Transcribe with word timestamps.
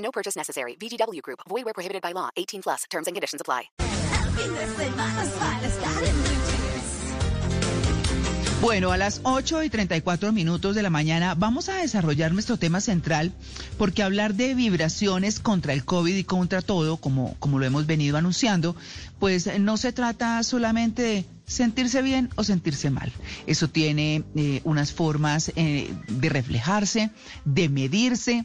No 0.00 0.10
purchase 0.10 0.36
necessary. 0.36 0.76
VGW 0.76 1.22
Group. 1.22 1.40
Void 1.48 1.64
where 1.64 1.74
prohibited 1.74 2.02
by 2.02 2.12
law. 2.12 2.28
18 2.36 2.62
plus. 2.62 2.84
Terms 2.90 3.06
and 3.06 3.14
conditions 3.14 3.40
apply. 3.40 3.70
Bueno, 8.60 8.92
a 8.92 8.98
las 8.98 9.20
8 9.22 9.62
y 9.62 9.70
34 9.70 10.32
minutos 10.32 10.74
de 10.74 10.82
la 10.82 10.90
mañana 10.90 11.34
vamos 11.34 11.70
a 11.70 11.76
desarrollar 11.76 12.32
nuestro 12.32 12.58
tema 12.58 12.82
central 12.82 13.32
porque 13.78 14.02
hablar 14.02 14.34
de 14.34 14.54
vibraciones 14.54 15.40
contra 15.40 15.72
el 15.72 15.84
COVID 15.84 16.14
y 16.14 16.24
contra 16.24 16.60
todo, 16.60 16.98
como, 16.98 17.36
como 17.38 17.58
lo 17.58 17.64
hemos 17.64 17.86
venido 17.86 18.18
anunciando, 18.18 18.76
pues 19.18 19.58
no 19.58 19.78
se 19.78 19.92
trata 19.92 20.42
solamente 20.42 21.02
de 21.02 21.24
sentirse 21.46 22.02
bien 22.02 22.28
o 22.36 22.44
sentirse 22.44 22.90
mal. 22.90 23.10
Eso 23.46 23.68
tiene 23.68 24.24
eh, 24.36 24.60
unas 24.64 24.92
formas 24.92 25.52
eh, 25.56 25.90
de 26.08 26.28
reflejarse, 26.28 27.10
de 27.46 27.68
medirse, 27.70 28.44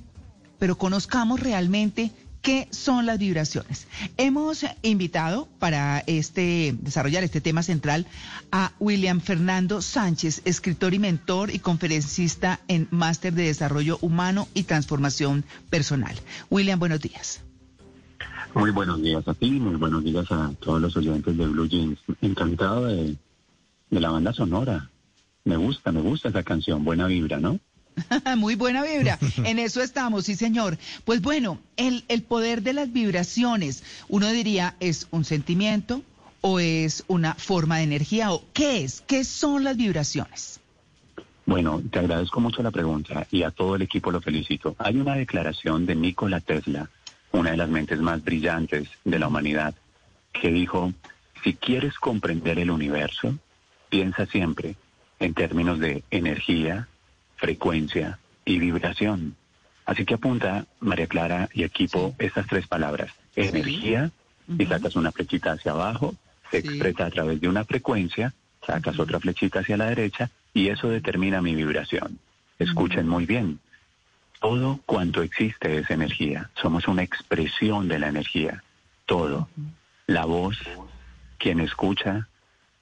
pero 0.59 0.77
conozcamos 0.77 1.40
realmente 1.40 2.12
¿Qué 2.45 2.68
son 2.70 3.08
las 3.08 3.18
vibraciones? 3.18 3.88
Hemos 4.18 4.63
invitado 4.84 5.48
para 5.57 6.04
este 6.05 6.76
desarrollar 6.79 7.24
este 7.24 7.41
tema 7.41 7.63
central 7.63 8.05
a 8.52 8.71
William 8.79 9.20
Fernando 9.20 9.82
Sánchez, 9.82 10.44
escritor 10.46 10.94
y 10.94 10.99
mentor 10.99 11.49
y 11.49 11.57
conferencista 11.57 12.60
en 12.68 12.88
Máster 12.91 13.34
de 13.34 13.46
Desarrollo 13.46 13.98
Humano 13.99 14.48
y 14.54 14.62
Transformación 14.62 15.44
Personal. 15.71 16.16
William, 16.52 16.77
buenos 16.77 17.01
días. 17.01 17.41
Muy 18.54 18.70
buenos 18.70 19.01
días 19.01 19.27
a 19.27 19.34
ti, 19.34 19.49
muy 19.49 19.77
buenos 19.77 20.04
días 20.04 20.32
a 20.32 20.51
todos 20.60 20.79
los 20.79 20.96
oyentes 20.96 21.35
de 21.35 21.48
Blue 21.48 21.68
Jeans. 21.68 21.98
Encantado 22.22 22.85
de, 22.85 23.16
de 23.90 23.99
la 23.99 24.12
banda 24.12 24.34
sonora. 24.34 24.91
Me 25.46 25.57
gusta, 25.57 25.91
me 25.91 26.01
gusta 26.01 26.29
esa 26.29 26.44
canción, 26.44 26.84
buena 26.84 27.07
vibra, 27.07 27.40
¿no? 27.40 27.60
Muy 28.38 28.55
buena 28.55 28.84
vibra. 28.84 29.18
En 29.43 29.60
eso 29.60 29.82
estamos, 29.82 30.26
sí, 30.26 30.35
señor. 30.35 30.77
Pues 31.04 31.21
bueno, 31.21 31.60
el, 31.77 32.04
el 32.07 32.24
poder 32.24 32.62
de 32.62 32.74
las 32.74 32.91
vibraciones, 32.91 33.84
uno 34.07 34.29
diría, 34.29 34.76
¿es 34.79 35.07
un 35.12 35.26
sentimiento 35.26 36.01
o 36.41 36.60
es 36.60 37.04
una 37.07 37.35
forma 37.35 37.77
de 37.77 37.84
energía? 37.84 38.32
¿O 38.32 38.43
qué 38.54 38.84
es? 38.84 39.01
¿Qué 39.01 39.23
son 39.23 39.63
las 39.63 39.77
vibraciones? 39.77 40.60
Bueno, 41.46 41.82
te 41.91 41.99
agradezco 41.99 42.40
mucho 42.40 42.63
la 42.63 42.71
pregunta 42.71 43.27
y 43.29 43.43
a 43.43 43.51
todo 43.51 43.76
el 43.76 43.84
equipo 43.84 44.12
lo 44.12 44.20
felicito. 44.20 44.76
Hay 44.79 44.98
una 44.98 45.16
declaración 45.16 45.85
de 45.85 45.96
Nikola 45.96 46.40
Tesla, 46.40 46.90
una 47.32 47.51
de 47.51 47.57
las 47.57 47.70
mentes 47.70 47.99
más 47.99 48.23
brillantes 48.23 48.90
de 49.04 49.20
la 49.20 49.27
humanidad, 49.27 49.76
que 50.34 50.49
dijo, 50.49 50.91
si 51.43 51.54
quieres 51.54 51.93
comprender 51.96 52.57
el 52.57 52.71
universo, 52.71 53.38
piensa 53.90 54.26
siempre 54.26 54.76
en 55.20 55.34
términos 55.35 55.79
de 55.79 56.04
energía, 56.10 56.88
frecuencia 57.36 58.20
y 58.44 58.60
vibración. 58.60 59.36
Así 59.86 60.05
que 60.05 60.16
apunta, 60.16 60.66
María 60.80 61.08
Clara 61.08 61.50
y 61.54 61.64
equipo, 61.64 62.16
estas 62.18 62.48
tres 62.48 62.68
palabras. 62.68 63.12
Energía, 63.36 64.12
y 64.47 64.66
sacas 64.66 64.96
una 64.96 65.12
flechita 65.12 65.52
hacia 65.52 65.72
abajo, 65.72 66.16
se 66.50 66.58
expresa 66.59 67.06
a 67.06 67.09
través 67.12 67.41
de 67.41 67.47
una 67.47 67.66
frecuencia, 67.66 68.34
sacas 68.66 69.00
otra 69.00 69.19
flechita 69.19 69.59
hacia 69.59 69.78
la 69.78 69.88
derecha, 69.88 70.29
y 70.53 70.69
eso 70.69 70.90
determina 70.90 71.41
mi 71.41 71.53
vibración. 71.53 72.19
Escuchen 72.57 73.07
muy 73.07 73.25
bien. 73.25 73.59
Todo 74.40 74.79
cuanto 74.85 75.22
existe 75.22 75.78
es 75.78 75.90
energía. 75.90 76.50
Somos 76.62 76.88
una 76.88 77.03
expresión 77.03 77.88
de 77.88 78.00
la 78.00 78.07
energía. 78.07 78.63
Todo. 79.06 79.50
La 80.07 80.25
voz, 80.25 80.57
quien 81.38 81.59
escucha, 81.59 82.28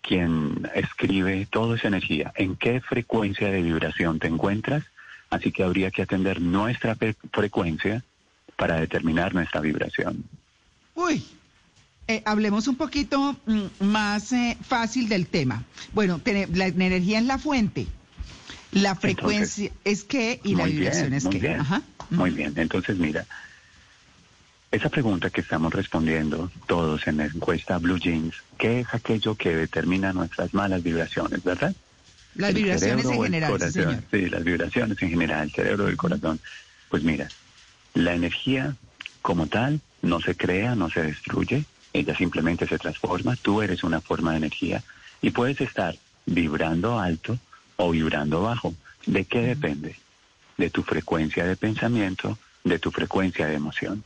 quien 0.03 0.69
escribe, 0.75 1.47
todo 1.49 1.75
es 1.75 1.85
energía. 1.85 2.31
¿En 2.35 2.55
qué 2.55 2.81
frecuencia 2.81 3.49
de 3.49 3.61
vibración 3.63 4.19
te 4.19 4.27
encuentras? 4.27 4.83
Así 5.29 5.51
que 5.51 5.63
habría 5.63 5.89
que 5.89 6.03
atender 6.03 6.41
nuestra 6.41 6.95
frecuencia 7.31 8.03
para 8.55 8.79
determinar 8.79 9.33
nuestra 9.33 9.61
vibración. 9.61 10.25
Uy, 10.93 11.23
eh, 12.07 12.21
hablemos 12.25 12.67
un 12.67 12.75
poquito 12.75 13.35
mm, 13.45 13.85
más 13.85 14.31
eh, 14.33 14.57
fácil 14.61 15.09
del 15.09 15.25
tema. 15.25 15.63
Bueno, 15.93 16.21
la, 16.53 16.67
energía 16.67 17.19
es 17.19 17.25
la 17.25 17.39
fuente. 17.39 17.87
La 18.71 18.95
frecuencia 18.95 19.71
es 19.85 20.03
qué 20.03 20.39
y 20.43 20.55
la 20.55 20.65
vibración 20.65 21.13
es 21.13 21.25
qué. 21.25 21.57
Muy 22.09 22.31
bien, 22.31 22.53
entonces 22.57 22.97
mira, 22.97 23.25
esa 24.73 24.89
pregunta 24.89 25.29
que 25.29 25.41
estamos 25.41 25.71
respondiendo 25.71 26.51
todos 26.65 27.05
en 27.05 27.17
la 27.17 27.25
encuesta 27.25 27.77
Blue 27.77 27.99
Jeans, 27.99 28.33
¿qué 28.57 28.79
es 28.79 28.87
aquello 28.91 29.35
que 29.35 29.55
determina 29.55 30.13
nuestras 30.13 30.51
malas 30.55 30.81
vibraciones, 30.81 31.43
verdad? 31.43 31.75
Las 32.33 32.55
vibraciones 32.55 33.05
en 33.05 33.23
general, 33.23 33.61
sí, 34.09 34.29
las 34.29 34.43
vibraciones 34.43 34.99
en 34.99 35.09
general, 35.11 35.43
el 35.43 35.51
cerebro 35.51 35.85
del 35.85 35.95
corazón. 35.95 36.39
Pues 36.89 37.03
mira, 37.03 37.29
la 37.93 38.15
energía 38.15 38.75
como 39.21 39.45
tal 39.45 39.79
no 40.01 40.19
se 40.19 40.35
crea, 40.35 40.73
no 40.73 40.89
se 40.89 41.03
destruye, 41.03 41.65
ella 41.93 42.17
simplemente 42.17 42.67
se 42.67 42.79
transforma, 42.79 43.35
tú 43.35 43.61
eres 43.61 43.83
una 43.83 44.01
forma 44.01 44.31
de 44.31 44.37
energía 44.37 44.81
y 45.21 45.29
puedes 45.29 45.61
estar 45.61 45.95
vibrando 46.25 46.99
alto 46.99 47.37
o 47.75 47.91
vibrando 47.91 48.41
bajo. 48.41 48.73
¿De 49.05 49.25
qué 49.25 49.41
depende? 49.41 49.97
De 50.57 50.71
tu 50.71 50.81
frecuencia 50.81 51.45
de 51.45 51.55
pensamiento, 51.55 52.39
de 52.63 52.79
tu 52.79 52.89
frecuencia 52.89 53.45
de 53.45 53.53
emoción. 53.53 54.03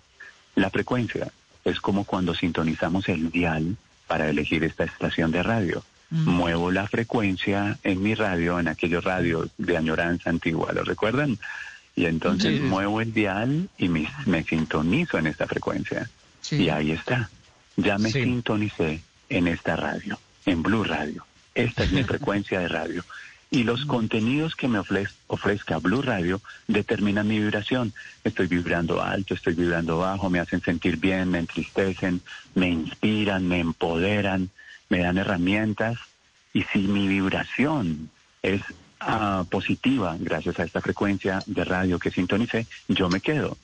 La 0.57 0.71
frecuencia 0.71 1.31
es 1.63 1.79
como 1.79 2.03
cuando 2.03 2.33
sintonizamos 2.33 3.07
el 3.09 3.29
dial 3.29 3.77
para 4.07 4.27
elegir 4.27 4.63
esta 4.63 4.85
estación 4.85 5.31
de 5.31 5.43
radio. 5.43 5.83
Muevo 6.09 6.71
la 6.71 6.87
frecuencia 6.87 7.77
en 7.83 8.01
mi 8.01 8.15
radio, 8.15 8.59
en 8.59 8.67
aquellos 8.67 9.03
radios 9.03 9.51
de 9.59 9.77
añoranza 9.77 10.31
antigua, 10.31 10.73
¿lo 10.73 10.83
recuerdan? 10.83 11.37
Y 11.95 12.05
entonces 12.05 12.59
muevo 12.59 13.01
el 13.01 13.13
dial 13.13 13.69
y 13.77 13.87
me, 13.87 14.09
sintonizo 14.49 15.19
en 15.19 15.27
esta 15.27 15.45
frecuencia. 15.45 16.09
Y 16.49 16.69
ahí 16.69 16.91
está. 16.91 17.29
Ya 17.75 17.99
me 17.99 18.09
sintonicé 18.09 19.03
en 19.29 19.47
esta 19.47 19.75
radio, 19.75 20.19
en 20.47 20.63
Blue 20.63 20.83
Radio. 20.83 21.23
Esta 21.53 21.83
es 21.83 21.91
mi 21.91 22.03
frecuencia 22.11 22.61
de 22.61 22.67
radio 22.67 23.03
y 23.49 23.63
los 23.63 23.85
contenidos 23.85 24.55
que 24.55 24.67
me 24.67 24.79
ofrezca 24.79 25.77
Blue 25.77 26.01
Radio 26.01 26.41
determinan 26.67 27.27
mi 27.27 27.39
vibración. 27.39 27.93
Estoy 28.23 28.47
vibrando 28.47 29.01
alto, 29.01 29.33
estoy 29.33 29.53
vibrando 29.53 29.99
bajo, 29.99 30.29
me 30.29 30.39
hacen 30.39 30.61
sentir 30.61 30.97
bien, 30.97 31.29
me 31.29 31.39
entristecen, 31.39 32.21
me 32.55 32.69
inspiran, 32.69 33.47
me 33.47 33.59
empoderan, 33.59 34.49
me 34.89 34.99
dan 34.99 35.17
herramientas. 35.17 35.97
Y 36.53 36.63
si 36.63 36.79
mi 36.79 37.07
vibración 37.07 38.09
es 38.41 38.61
ah, 38.99 39.45
positiva 39.49 40.17
gracias 40.19 40.59
a 40.59 40.63
esta 40.65 40.81
frecuencia 40.81 41.39
de 41.45 41.63
radio 41.63 41.99
que 41.99 42.11
sintonicé, 42.11 42.67
yo 42.89 43.09
me 43.09 43.21
quedo. 43.21 43.57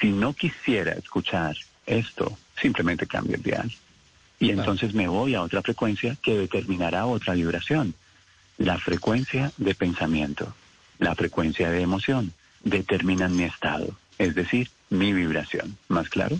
Si 0.00 0.10
no 0.10 0.32
quisiera 0.32 0.92
escuchar 0.92 1.54
esto, 1.84 2.38
simplemente 2.60 3.06
cambio 3.06 3.36
el 3.36 3.42
dial. 3.42 3.70
Y 4.40 4.50
entonces 4.50 4.94
me 4.94 5.06
voy 5.06 5.34
a 5.34 5.42
otra 5.42 5.62
frecuencia 5.62 6.16
que 6.20 6.36
determinará 6.36 7.06
otra 7.06 7.34
vibración. 7.34 7.94
La 8.62 8.78
frecuencia 8.78 9.50
de 9.56 9.74
pensamiento, 9.74 10.54
la 11.00 11.16
frecuencia 11.16 11.68
de 11.68 11.80
emoción 11.80 12.32
determinan 12.62 13.34
mi 13.34 13.42
estado, 13.42 13.96
es 14.18 14.36
decir, 14.36 14.70
mi 14.88 15.12
vibración. 15.12 15.76
¿Más 15.88 16.08
claro? 16.08 16.38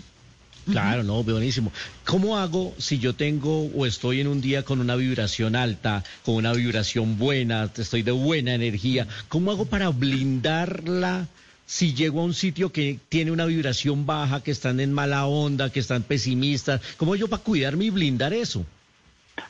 Claro, 0.71 1.03
no, 1.03 1.21
buenísimo. 1.21 1.73
¿Cómo 2.05 2.37
hago 2.37 2.73
si 2.77 2.97
yo 2.97 3.13
tengo 3.13 3.65
o 3.65 3.85
estoy 3.85 4.21
en 4.21 4.27
un 4.27 4.39
día 4.39 4.63
con 4.63 4.79
una 4.79 4.95
vibración 4.95 5.57
alta, 5.57 6.05
con 6.23 6.35
una 6.35 6.53
vibración 6.53 7.17
buena, 7.17 7.69
estoy 7.75 8.03
de 8.03 8.13
buena 8.13 8.53
energía? 8.53 9.05
¿Cómo 9.27 9.51
hago 9.51 9.65
para 9.65 9.89
blindarla 9.89 11.27
si 11.65 11.93
llego 11.93 12.21
a 12.21 12.23
un 12.23 12.33
sitio 12.33 12.71
que 12.71 12.99
tiene 13.09 13.31
una 13.31 13.45
vibración 13.45 14.05
baja, 14.05 14.41
que 14.41 14.51
están 14.51 14.79
en 14.79 14.93
mala 14.93 15.25
onda, 15.25 15.69
que 15.69 15.81
están 15.81 16.03
pesimistas? 16.03 16.79
¿Cómo 16.95 17.17
yo 17.17 17.27
para 17.27 17.43
cuidarme 17.43 17.83
y 17.83 17.89
blindar 17.89 18.31
eso? 18.31 18.65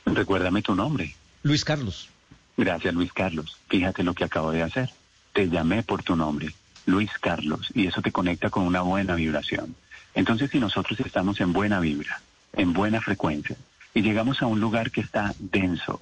Recuérdame 0.08 0.64
tu 0.64 0.74
nombre. 0.74 1.16
Luis 1.44 1.64
Carlos. 1.64 2.10
Gracias, 2.58 2.94
Luis 2.94 3.12
Carlos. 3.14 3.58
Fíjate 3.68 4.04
lo 4.04 4.14
que 4.14 4.24
acabo 4.24 4.52
de 4.52 4.62
hacer. 4.62 4.90
Te 5.34 5.50
llamé 5.50 5.84
por 5.84 6.04
tu 6.04 6.16
nombre, 6.16 6.54
Luis 6.86 7.12
Carlos, 7.20 7.70
y 7.74 7.88
eso 7.88 8.02
te 8.02 8.12
conecta 8.12 8.50
con 8.50 8.64
una 8.64 8.82
buena 8.82 9.16
vibración. 9.16 9.76
Entonces, 10.14 10.52
si 10.52 10.60
nosotros 10.60 11.00
estamos 11.00 11.42
en 11.42 11.54
buena 11.54 11.80
vibra, 11.80 12.22
en 12.54 12.74
buena 12.74 13.02
frecuencia, 13.02 13.56
y 13.94 14.02
llegamos 14.02 14.42
a 14.42 14.46
un 14.46 14.60
lugar 14.60 14.92
que 14.92 15.02
está 15.02 15.34
denso, 15.40 16.02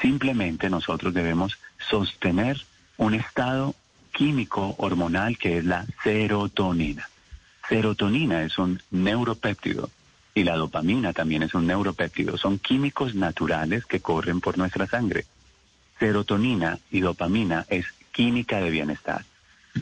simplemente 0.00 0.70
nosotros 0.70 1.12
debemos 1.12 1.58
sostener 1.88 2.64
un 2.96 3.14
estado 3.14 3.74
químico 4.12 4.74
hormonal 4.78 5.38
que 5.38 5.58
es 5.58 5.64
la 5.64 5.86
serotonina. 6.02 7.08
Serotonina 7.68 8.42
es 8.42 8.58
un 8.58 8.82
neuropéptido 8.90 9.90
y 10.34 10.44
la 10.44 10.56
dopamina 10.56 11.12
también 11.12 11.42
es 11.42 11.54
un 11.54 11.66
neuropéptido. 11.66 12.36
Son 12.36 12.58
químicos 12.58 13.14
naturales 13.14 13.84
que 13.86 14.00
corren 14.00 14.40
por 14.40 14.58
nuestra 14.58 14.86
sangre. 14.86 15.24
Serotonina 16.00 16.78
y 16.90 17.00
dopamina 17.00 17.66
es 17.68 17.86
química 18.10 18.58
de 18.60 18.70
bienestar. 18.70 19.24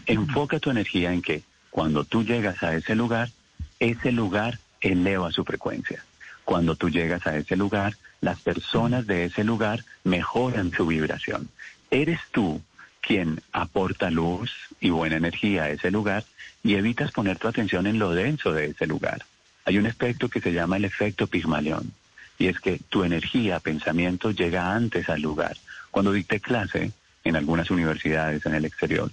Enfoca 0.05 0.59
tu 0.59 0.70
energía 0.70 1.12
en 1.12 1.23
que 1.23 1.43
cuando 1.70 2.05
tú 2.05 2.25
llegas 2.25 2.62
a 2.62 2.75
ese 2.75 2.94
lugar, 2.94 3.31
ese 3.79 4.12
lugar 4.12 4.59
eleva 4.81 5.32
su 5.32 5.44
frecuencia. 5.44 6.05
Cuando 6.44 6.75
tú 6.75 6.91
llegas 6.91 7.26
a 7.26 7.37
ese 7.37 7.56
lugar, 7.56 7.97
las 8.20 8.41
personas 8.41 9.06
de 9.06 9.26
ese 9.26 9.44
lugar 9.44 9.85
mejoran 10.05 10.73
su 10.73 10.87
vibración. 10.87 11.49
Eres 11.91 12.21
tú 12.32 12.61
quien 13.00 13.41
aporta 13.53 14.11
luz 14.11 14.53
y 14.81 14.91
buena 14.91 15.17
energía 15.17 15.64
a 15.64 15.71
ese 15.71 15.91
lugar 15.91 16.25
y 16.62 16.75
evitas 16.75 17.12
poner 17.12 17.38
tu 17.38 17.49
atención 17.49 17.87
en 17.87 17.99
lo 17.99 18.12
denso 18.12 18.53
de 18.53 18.67
ese 18.67 18.87
lugar. 18.87 19.25
Hay 19.64 19.79
un 19.79 19.87
efecto 19.87 20.29
que 20.29 20.41
se 20.41 20.53
llama 20.53 20.79
el 20.79 20.85
efecto 20.85 21.26
Pigmalión 21.26 21.93
y 22.38 22.47
es 22.49 22.61
que 22.61 22.81
tu 22.88 23.05
energía, 23.05 23.61
pensamiento 23.61 24.31
llega 24.31 24.75
antes 24.75 25.09
al 25.09 25.23
lugar. 25.23 25.56
Cuando 25.99 26.12
dicté 26.12 26.39
clase 26.39 26.93
en 27.25 27.35
algunas 27.35 27.73
universidades 27.73 28.47
en 28.47 28.55
el 28.55 28.65
exterior, 28.65 29.11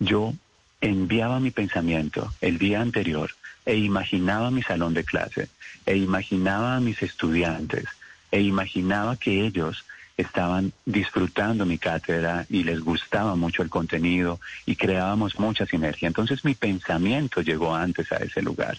yo 0.00 0.34
enviaba 0.80 1.38
mi 1.38 1.52
pensamiento 1.52 2.34
el 2.40 2.58
día 2.58 2.80
anterior 2.80 3.30
e 3.64 3.76
imaginaba 3.76 4.50
mi 4.50 4.60
salón 4.60 4.92
de 4.92 5.04
clase, 5.04 5.48
e 5.86 5.96
imaginaba 5.96 6.74
a 6.74 6.80
mis 6.80 7.00
estudiantes, 7.00 7.84
e 8.32 8.40
imaginaba 8.40 9.18
que 9.18 9.46
ellos 9.46 9.84
estaban 10.16 10.72
disfrutando 10.84 11.64
mi 11.64 11.78
cátedra 11.78 12.44
y 12.50 12.64
les 12.64 12.80
gustaba 12.80 13.36
mucho 13.36 13.62
el 13.62 13.70
contenido 13.70 14.40
y 14.66 14.74
creábamos 14.74 15.38
mucha 15.38 15.64
sinergia. 15.64 16.08
Entonces 16.08 16.44
mi 16.44 16.56
pensamiento 16.56 17.40
llegó 17.40 17.76
antes 17.76 18.10
a 18.10 18.16
ese 18.16 18.42
lugar. 18.42 18.78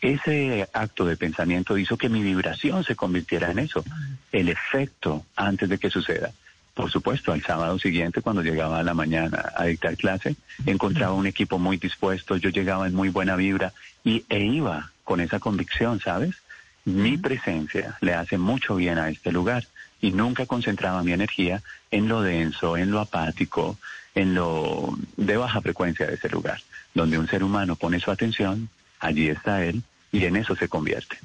Ese 0.00 0.68
acto 0.72 1.04
de 1.04 1.16
pensamiento 1.16 1.78
hizo 1.78 1.96
que 1.96 2.08
mi 2.08 2.24
vibración 2.24 2.82
se 2.82 2.96
convirtiera 2.96 3.52
en 3.52 3.60
eso, 3.60 3.84
el 4.32 4.48
efecto 4.48 5.24
antes 5.36 5.68
de 5.68 5.78
que 5.78 5.90
suceda. 5.90 6.32
Por 6.76 6.90
supuesto, 6.90 7.32
al 7.32 7.42
sábado 7.42 7.78
siguiente, 7.78 8.20
cuando 8.20 8.42
llegaba 8.42 8.78
a 8.78 8.82
la 8.82 8.92
mañana 8.92 9.50
a 9.56 9.64
dictar 9.64 9.96
clase, 9.96 10.36
encontraba 10.66 11.14
un 11.14 11.26
equipo 11.26 11.58
muy 11.58 11.78
dispuesto, 11.78 12.36
yo 12.36 12.50
llegaba 12.50 12.86
en 12.86 12.94
muy 12.94 13.08
buena 13.08 13.34
vibra 13.34 13.72
y, 14.04 14.26
e 14.28 14.40
iba 14.40 14.90
con 15.02 15.20
esa 15.20 15.40
convicción, 15.40 16.00
¿sabes? 16.00 16.34
Mi 16.84 17.16
presencia 17.16 17.96
le 18.02 18.12
hace 18.12 18.36
mucho 18.36 18.76
bien 18.76 18.98
a 18.98 19.08
este 19.08 19.32
lugar 19.32 19.64
y 20.02 20.10
nunca 20.10 20.44
concentraba 20.44 21.02
mi 21.02 21.12
energía 21.12 21.62
en 21.90 22.08
lo 22.08 22.20
denso, 22.20 22.76
en 22.76 22.90
lo 22.90 23.00
apático, 23.00 23.78
en 24.14 24.34
lo 24.34 24.98
de 25.16 25.38
baja 25.38 25.62
frecuencia 25.62 26.06
de 26.06 26.16
ese 26.16 26.28
lugar. 26.28 26.60
Donde 26.92 27.16
un 27.16 27.26
ser 27.26 27.42
humano 27.42 27.76
pone 27.76 28.00
su 28.00 28.10
atención, 28.10 28.68
allí 29.00 29.28
está 29.28 29.64
él 29.64 29.82
y 30.12 30.26
en 30.26 30.36
eso 30.36 30.54
se 30.54 30.68
convierte. 30.68 31.16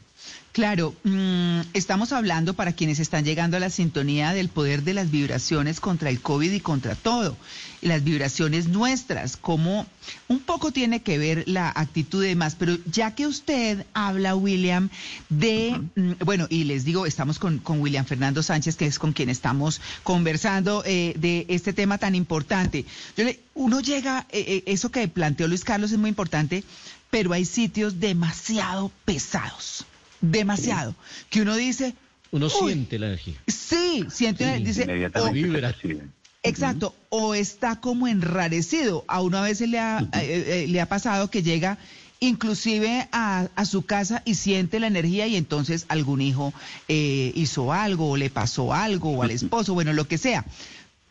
Claro, 0.52 0.94
mm, 1.06 1.62
estamos 1.74 2.12
hablando 2.12 2.54
para 2.56 2.74
quienes 2.74 3.00
están 3.00 3.24
llegando 3.24 3.56
a 3.56 3.62
la 3.62 3.70
sintonía 3.70 4.34
del 4.34 4.50
poder 4.50 4.84
de 4.84 4.94
las 4.94 5.10
vibraciones 5.10 5.80
contra 5.80 6.10
el 6.10 6.20
COVID 6.20 6.52
y 6.52 6.60
contra 6.60 6.96
todo. 6.96 7.38
Y 7.82 7.88
las 7.88 8.04
vibraciones 8.04 8.68
nuestras, 8.68 9.38
como 9.38 9.88
un 10.28 10.40
poco 10.42 10.74
tiene 10.74 11.04
que 11.04 11.18
ver 11.18 11.46
la 11.48 11.72
actitud 11.74 12.22
de 12.22 12.30
demás. 12.30 12.56
Pero 12.60 12.78
ya 12.86 13.16
que 13.16 13.28
usted 13.28 13.86
habla, 13.94 14.36
William, 14.36 14.90
de, 15.30 15.80
mm, 15.96 16.12
bueno, 16.26 16.48
y 16.50 16.66
les 16.66 16.84
digo, 16.84 17.06
estamos 17.06 17.40
con, 17.40 17.60
con, 17.60 17.80
William 17.80 18.06
Fernando 18.06 18.44
Sánchez, 18.44 18.76
que 18.76 18.88
es 18.88 19.00
con 19.00 19.14
quien 19.14 19.30
estamos 19.30 19.80
conversando 20.04 20.84
eh, 20.86 21.14
de 21.18 21.46
este 21.48 21.72
tema 21.72 21.98
tan 21.98 22.14
importante. 22.14 22.84
Yo 23.16 23.24
le, 23.24 23.40
uno 23.54 23.80
llega, 23.80 24.28
eh, 24.32 24.44
eh, 24.46 24.64
eso 24.66 24.92
que 24.92 25.08
planteó 25.08 25.48
Luis 25.48 25.64
Carlos 25.64 25.94
es 25.94 25.98
muy 25.98 26.10
importante, 26.10 26.66
pero 27.10 27.32
hay 27.32 27.46
sitios 27.46 28.02
demasiado 28.02 28.92
pesados 29.06 29.86
demasiado, 30.22 30.96
que 31.30 31.42
uno 31.42 31.56
dice... 31.56 31.96
Uno 32.32 32.50
siente 32.50 32.98
la 32.98 33.08
energía. 33.08 33.36
Sí, 33.48 34.06
siente, 34.10 34.58
sí, 34.58 34.64
dice... 34.64 34.84
Inmediatamente 34.84 36.02
Exacto, 36.44 36.96
o 37.10 37.36
está 37.36 37.80
como 37.80 38.08
enrarecido. 38.08 39.06
A 39.08 39.22
uno 39.22 39.38
a 39.38 39.42
veces 39.42 39.70
le 39.70 39.80
ha, 39.80 40.00
eh, 40.14 40.64
eh, 40.64 40.66
le 40.68 40.82
ha 40.82 40.88
pasado 40.88 41.30
que 41.30 41.44
llega 41.44 41.78
inclusive 42.20 43.08
a, 43.12 43.48
a, 43.56 43.66
su 43.66 43.84
casa 43.84 44.22
y 44.26 44.36
siente 44.36 44.80
la 44.80 44.88
energía 44.88 45.28
y 45.28 45.36
entonces 45.36 45.86
algún 45.88 46.22
hijo 46.22 46.54
eh, 46.88 47.32
hizo 47.36 47.74
algo 47.74 48.12
o 48.12 48.18
le 48.18 48.30
pasó 48.30 48.74
algo 48.74 49.12
o 49.12 49.24
al 49.24 49.32
esposo, 49.32 49.74
bueno, 49.74 49.94
lo 49.94 50.08
que 50.08 50.18
sea. 50.18 50.46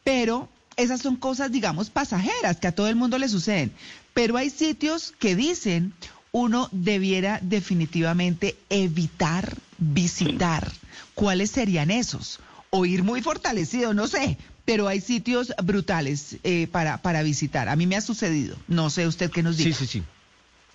Pero 0.05 0.49
esas 0.77 1.01
son 1.01 1.17
cosas, 1.17 1.53
digamos, 1.53 1.91
pasajeras 1.91 2.59
que 2.59 2.69
a 2.69 2.75
todo 2.75 2.89
el 2.89 2.97
mundo 2.97 3.19
le 3.19 3.29
suceden. 3.29 3.73
Pero 4.15 4.37
hay 4.37 4.51
sitios 4.51 5.13
que 5.19 5.37
dicen 5.37 5.93
uno 6.33 6.69
debiera 6.73 7.39
definitivamente 7.43 8.57
evitar 8.69 9.57
visitar. 9.79 10.71
¿Cuáles 11.15 11.51
serían 11.51 11.91
esos? 11.91 12.41
O 12.71 12.87
ir 12.87 13.03
muy 13.03 13.21
fortalecido, 13.21 13.95
no 13.95 14.07
sé, 14.07 14.39
pero 14.65 14.87
hay 14.87 15.01
sitios 15.01 15.53
brutales 15.63 16.37
eh, 16.45 16.69
para, 16.71 16.99
para 16.99 17.23
visitar. 17.23 17.69
A 17.69 17.77
mí 17.77 17.87
me 17.87 17.97
ha 17.97 18.01
sucedido. 18.01 18.57
No 18.69 18.91
sé 18.91 19.07
usted 19.07 19.31
qué 19.31 19.43
nos 19.43 19.57
dice. 19.57 19.73
Sí, 19.73 19.87
sí, 19.87 19.99
sí. 19.99 20.03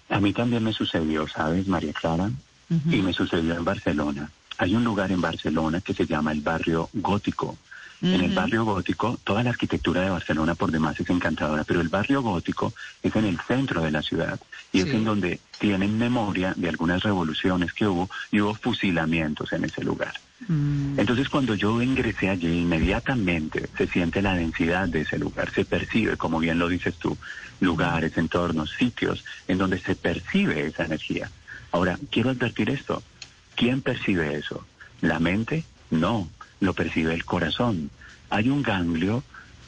A 0.10 0.20
mí 0.20 0.34
también 0.34 0.64
me 0.64 0.74
sucedió, 0.74 1.28
¿sabes, 1.28 1.68
María 1.68 1.94
Clara? 1.94 2.30
Y 2.70 2.98
me 2.98 3.14
sucedió 3.14 3.56
en 3.56 3.64
Barcelona. 3.64 4.30
Hay 4.58 4.76
un 4.76 4.84
lugar 4.84 5.12
en 5.12 5.22
Barcelona 5.22 5.82
que 5.82 5.94
se 5.94 6.06
llama 6.06 6.32
el 6.32 6.42
barrio 6.42 6.90
gótico. 6.94 7.58
En 8.02 8.22
el 8.22 8.34
barrio 8.34 8.66
gótico, 8.66 9.18
toda 9.24 9.42
la 9.42 9.52
arquitectura 9.52 10.02
de 10.02 10.10
Barcelona 10.10 10.54
por 10.54 10.72
demás 10.72 11.00
es 11.00 11.10
encantadora, 11.10 11.64
pero 11.64 11.82
el 11.82 11.90
barrio 11.90 12.22
gótico 12.22 12.74
es 13.02 13.16
en 13.16 13.26
el 13.26 13.40
centro 13.40 13.82
de 13.82 13.92
la 13.92 14.02
ciudad 14.02 14.40
y 14.72 14.82
es 14.82 14.88
en 14.88 15.06
donde 15.06 15.40
tienen 15.60 15.98
memoria 15.98 16.54
de 16.56 16.70
algunas 16.70 17.02
revoluciones 17.04 17.74
que 17.74 17.88
hubo 17.88 18.10
y 18.32 18.42
hubo 18.42 18.54
fusilamientos 18.54 19.54
en 19.54 19.64
ese 19.64 19.84
lugar. 19.84 20.14
Mm. 20.48 21.00
Entonces 21.00 21.30
cuando 21.30 21.56
yo 21.56 21.82
ingresé 21.82 22.30
allí, 22.30 22.60
inmediatamente 22.60 23.70
se 23.78 23.88
siente 23.88 24.22
la 24.22 24.36
densidad 24.36 24.90
de 24.90 25.02
ese 25.02 25.18
lugar, 25.18 25.52
se 25.54 25.64
percibe, 25.64 26.18
como 26.18 26.40
bien 26.40 26.60
lo 26.60 26.68
dices 26.68 26.96
tú, 26.96 27.18
lugares, 27.62 28.18
entornos, 28.18 28.72
sitios 28.72 29.24
en 29.48 29.58
donde 29.58 29.80
se 29.80 29.96
percibe 29.96 30.68
esa 30.68 30.86
energía. 30.86 31.32
Ahora, 31.72 31.98
quiero 32.12 32.30
advertir 32.30 32.70
esto, 32.70 33.02
¿quién 33.56 33.82
percibe 33.82 34.36
eso? 34.36 34.66
¿La 35.02 35.20
mente? 35.20 35.64
No, 35.90 36.28
lo 36.66 36.74
percibe 36.74 37.14
el 37.14 37.26
corazón. 37.26 37.90
Hay 38.30 38.50
un 38.50 38.62
ganglio 38.62 39.24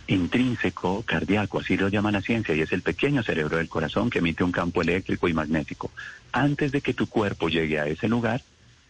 intrínseco 0.08 1.04
cardíaco, 1.04 1.60
así 1.60 1.78
lo 1.78 1.90
llama 1.90 2.12
la 2.12 2.22
ciencia, 2.22 2.56
y 2.56 2.62
es 2.62 2.72
el 2.72 2.82
pequeño 2.82 3.24
cerebro 3.24 3.58
del 3.58 3.70
corazón 3.70 4.10
que 4.10 4.20
emite 4.20 4.44
un 4.44 4.52
campo 4.52 4.82
eléctrico 4.82 5.28
y 5.28 5.34
magnético. 5.34 5.92
Antes 6.32 6.72
de 6.72 6.82
que 6.82 6.94
tu 6.94 7.08
cuerpo 7.08 7.50
llegue 7.50 7.80
a 7.80 7.88
ese 7.88 8.08
lugar, 8.08 8.42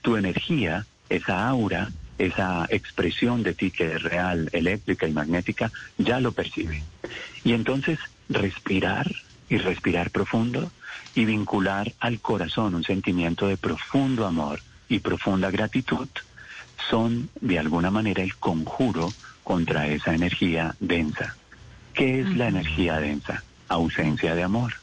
tu 0.02 0.16
energía, 0.16 0.86
esa 1.10 1.48
aura, 1.48 1.90
esa 2.18 2.66
expresión 2.70 3.44
de 3.44 3.54
ti 3.54 3.72
que 3.72 3.94
es 3.94 4.02
real, 4.02 4.50
eléctrica 4.54 5.08
y 5.08 5.14
magnética, 5.14 5.72
ya 5.98 6.20
lo 6.20 6.32
percibe. 6.32 6.84
Y 7.44 7.54
entonces 7.54 8.00
respirar 8.30 9.12
y 9.50 9.58
respirar 9.58 10.12
profundo 10.12 10.72
y 11.16 11.26
vincular 11.26 11.94
al 12.00 12.20
corazón 12.20 12.76
un 12.76 12.84
sentimiento 12.84 13.48
de 13.48 13.58
profundo 13.58 14.26
amor 14.26 14.60
y 14.90 15.00
profunda 15.00 15.50
gratitud 15.52 16.08
son 16.90 17.30
de 17.42 17.60
alguna 17.60 17.92
manera 17.92 18.24
el 18.24 18.36
conjuro 18.36 19.12
contra 19.44 19.88
esa 19.88 20.14
energía 20.14 20.76
densa. 20.80 21.36
¿Qué 21.94 22.22
es 22.22 22.36
la 22.36 22.48
energía 22.48 23.00
densa? 23.00 23.44
Ausencia 23.70 24.36
de 24.36 24.44
amor. 24.44 24.74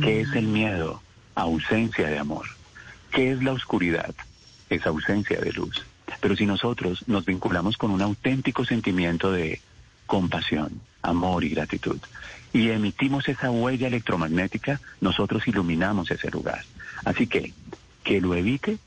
¿Qué 0.00 0.22
es 0.22 0.32
el 0.34 0.46
miedo? 0.46 1.02
Ausencia 1.34 2.08
de 2.08 2.18
amor. 2.18 2.46
¿Qué 3.10 3.32
es 3.32 3.42
la 3.42 3.52
oscuridad? 3.52 4.14
Es 4.70 4.86
ausencia 4.86 5.38
de 5.40 5.52
luz. 5.52 5.84
Pero 6.20 6.36
si 6.36 6.46
nosotros 6.46 7.06
nos 7.06 7.24
vinculamos 7.24 7.76
con 7.76 7.90
un 7.90 8.02
auténtico 8.02 8.64
sentimiento 8.64 9.30
de 9.30 9.60
compasión, 10.06 10.80
amor 11.02 11.44
y 11.44 11.50
gratitud, 11.50 11.98
y 12.52 12.70
emitimos 12.70 13.28
esa 13.28 13.50
huella 13.50 13.88
electromagnética, 13.88 14.80
nosotros 15.00 15.46
iluminamos 15.46 16.10
ese 16.10 16.30
lugar. 16.30 16.64
Así 17.04 17.26
que, 17.26 17.52
que 18.02 18.20
lo 18.20 18.34
evite 18.34 18.78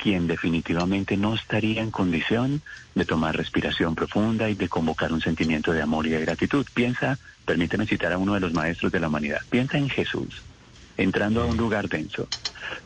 quien 0.00 0.26
definitivamente 0.26 1.18
no 1.18 1.34
estaría 1.34 1.82
en 1.82 1.90
condición 1.90 2.62
de 2.94 3.04
tomar 3.04 3.36
respiración 3.36 3.94
profunda 3.94 4.48
y 4.48 4.54
de 4.54 4.68
convocar 4.68 5.12
un 5.12 5.20
sentimiento 5.20 5.72
de 5.72 5.82
amor 5.82 6.06
y 6.06 6.10
de 6.10 6.22
gratitud. 6.22 6.66
Piensa, 6.72 7.18
permíteme 7.44 7.86
citar 7.86 8.12
a 8.12 8.18
uno 8.18 8.32
de 8.32 8.40
los 8.40 8.54
maestros 8.54 8.90
de 8.92 9.00
la 9.00 9.08
humanidad, 9.08 9.40
piensa 9.50 9.76
en 9.76 9.90
Jesús, 9.90 10.42
entrando 10.96 11.42
a 11.42 11.46
un 11.46 11.58
lugar 11.58 11.88
denso. 11.88 12.28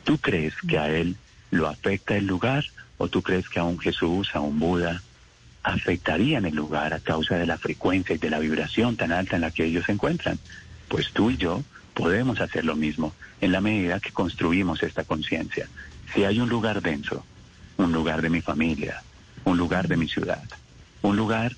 ¿Tú 0.03 0.19
crees 0.19 0.55
que 0.67 0.77
a 0.77 0.89
él 0.89 1.17
lo 1.53 1.69
afecta 1.69 2.17
el 2.17 2.27
lugar 2.27 2.65
o 2.99 3.07
tú 3.09 3.23
crees 3.23 3.49
que 3.49 3.61
a 3.61 3.65
un 3.65 3.79
Jesús, 3.79 4.31
a 4.35 4.41
un 4.41 4.59
Buda, 4.59 5.01
afectarían 5.63 6.45
el 6.47 6.57
lugar 6.57 6.95
a 6.95 7.01
causa 7.01 7.37
de 7.37 7.47
la 7.47 7.59
frecuencia 7.59 8.17
y 8.17 8.19
de 8.19 8.31
la 8.31 8.41
vibración 8.41 8.97
tan 8.97 9.13
alta 9.13 9.37
en 9.37 9.43
la 9.43 9.53
que 9.53 9.65
ellos 9.65 9.85
se 9.87 9.93
encuentran? 9.93 10.41
Pues 10.89 11.13
tú 11.13 11.31
y 11.31 11.37
yo 11.37 11.63
podemos 11.95 12.41
hacer 12.41 12.65
lo 12.65 12.75
mismo 12.75 13.15
en 13.41 13.53
la 13.53 13.61
medida 13.61 14.01
que 14.01 14.11
construimos 14.11 14.83
esta 14.83 15.05
conciencia. 15.05 15.69
Si 16.13 16.25
hay 16.25 16.41
un 16.41 16.49
lugar 16.49 16.83
denso, 16.83 17.25
un 17.77 17.93
lugar 17.93 18.23
de 18.23 18.31
mi 18.31 18.41
familia, 18.41 19.03
un 19.45 19.57
lugar 19.57 19.89
de 19.89 19.97
mi 19.97 20.09
ciudad, 20.09 20.43
un 21.03 21.17
lugar 21.17 21.57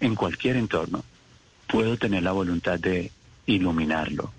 en 0.00 0.14
cualquier 0.14 0.56
entorno, 0.56 1.04
puedo 1.66 1.96
tener 1.96 2.22
la 2.22 2.32
voluntad 2.32 2.78
de 2.78 3.10
iluminarlo, 3.46 4.32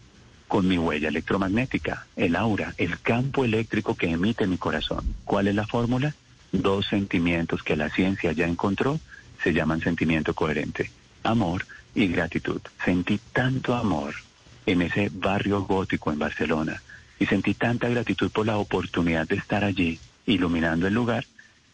con 0.47 0.67
mi 0.67 0.77
huella 0.77 1.07
electromagnética, 1.09 2.07
el 2.15 2.35
aura, 2.35 2.73
el 2.77 2.99
campo 2.99 3.45
eléctrico 3.45 3.95
que 3.95 4.09
emite 4.09 4.47
mi 4.47 4.57
corazón. 4.57 5.15
¿Cuál 5.23 5.47
es 5.47 5.55
la 5.55 5.65
fórmula? 5.65 6.13
Dos 6.51 6.87
sentimientos 6.87 7.63
que 7.63 7.77
la 7.77 7.89
ciencia 7.89 8.33
ya 8.33 8.47
encontró 8.47 8.99
se 9.41 9.53
llaman 9.53 9.81
sentimiento 9.81 10.33
coherente, 10.33 10.91
amor 11.23 11.65
y 11.95 12.07
gratitud. 12.07 12.61
Sentí 12.83 13.19
tanto 13.31 13.75
amor 13.75 14.13
en 14.65 14.81
ese 14.81 15.09
barrio 15.13 15.63
gótico 15.63 16.11
en 16.11 16.19
Barcelona 16.19 16.81
y 17.21 17.27
sentí 17.27 17.53
tanta 17.53 17.87
gratitud 17.87 18.31
por 18.31 18.47
la 18.47 18.57
oportunidad 18.57 19.27
de 19.27 19.35
estar 19.35 19.63
allí 19.63 19.99
iluminando 20.25 20.87
el 20.87 20.95
lugar 20.95 21.23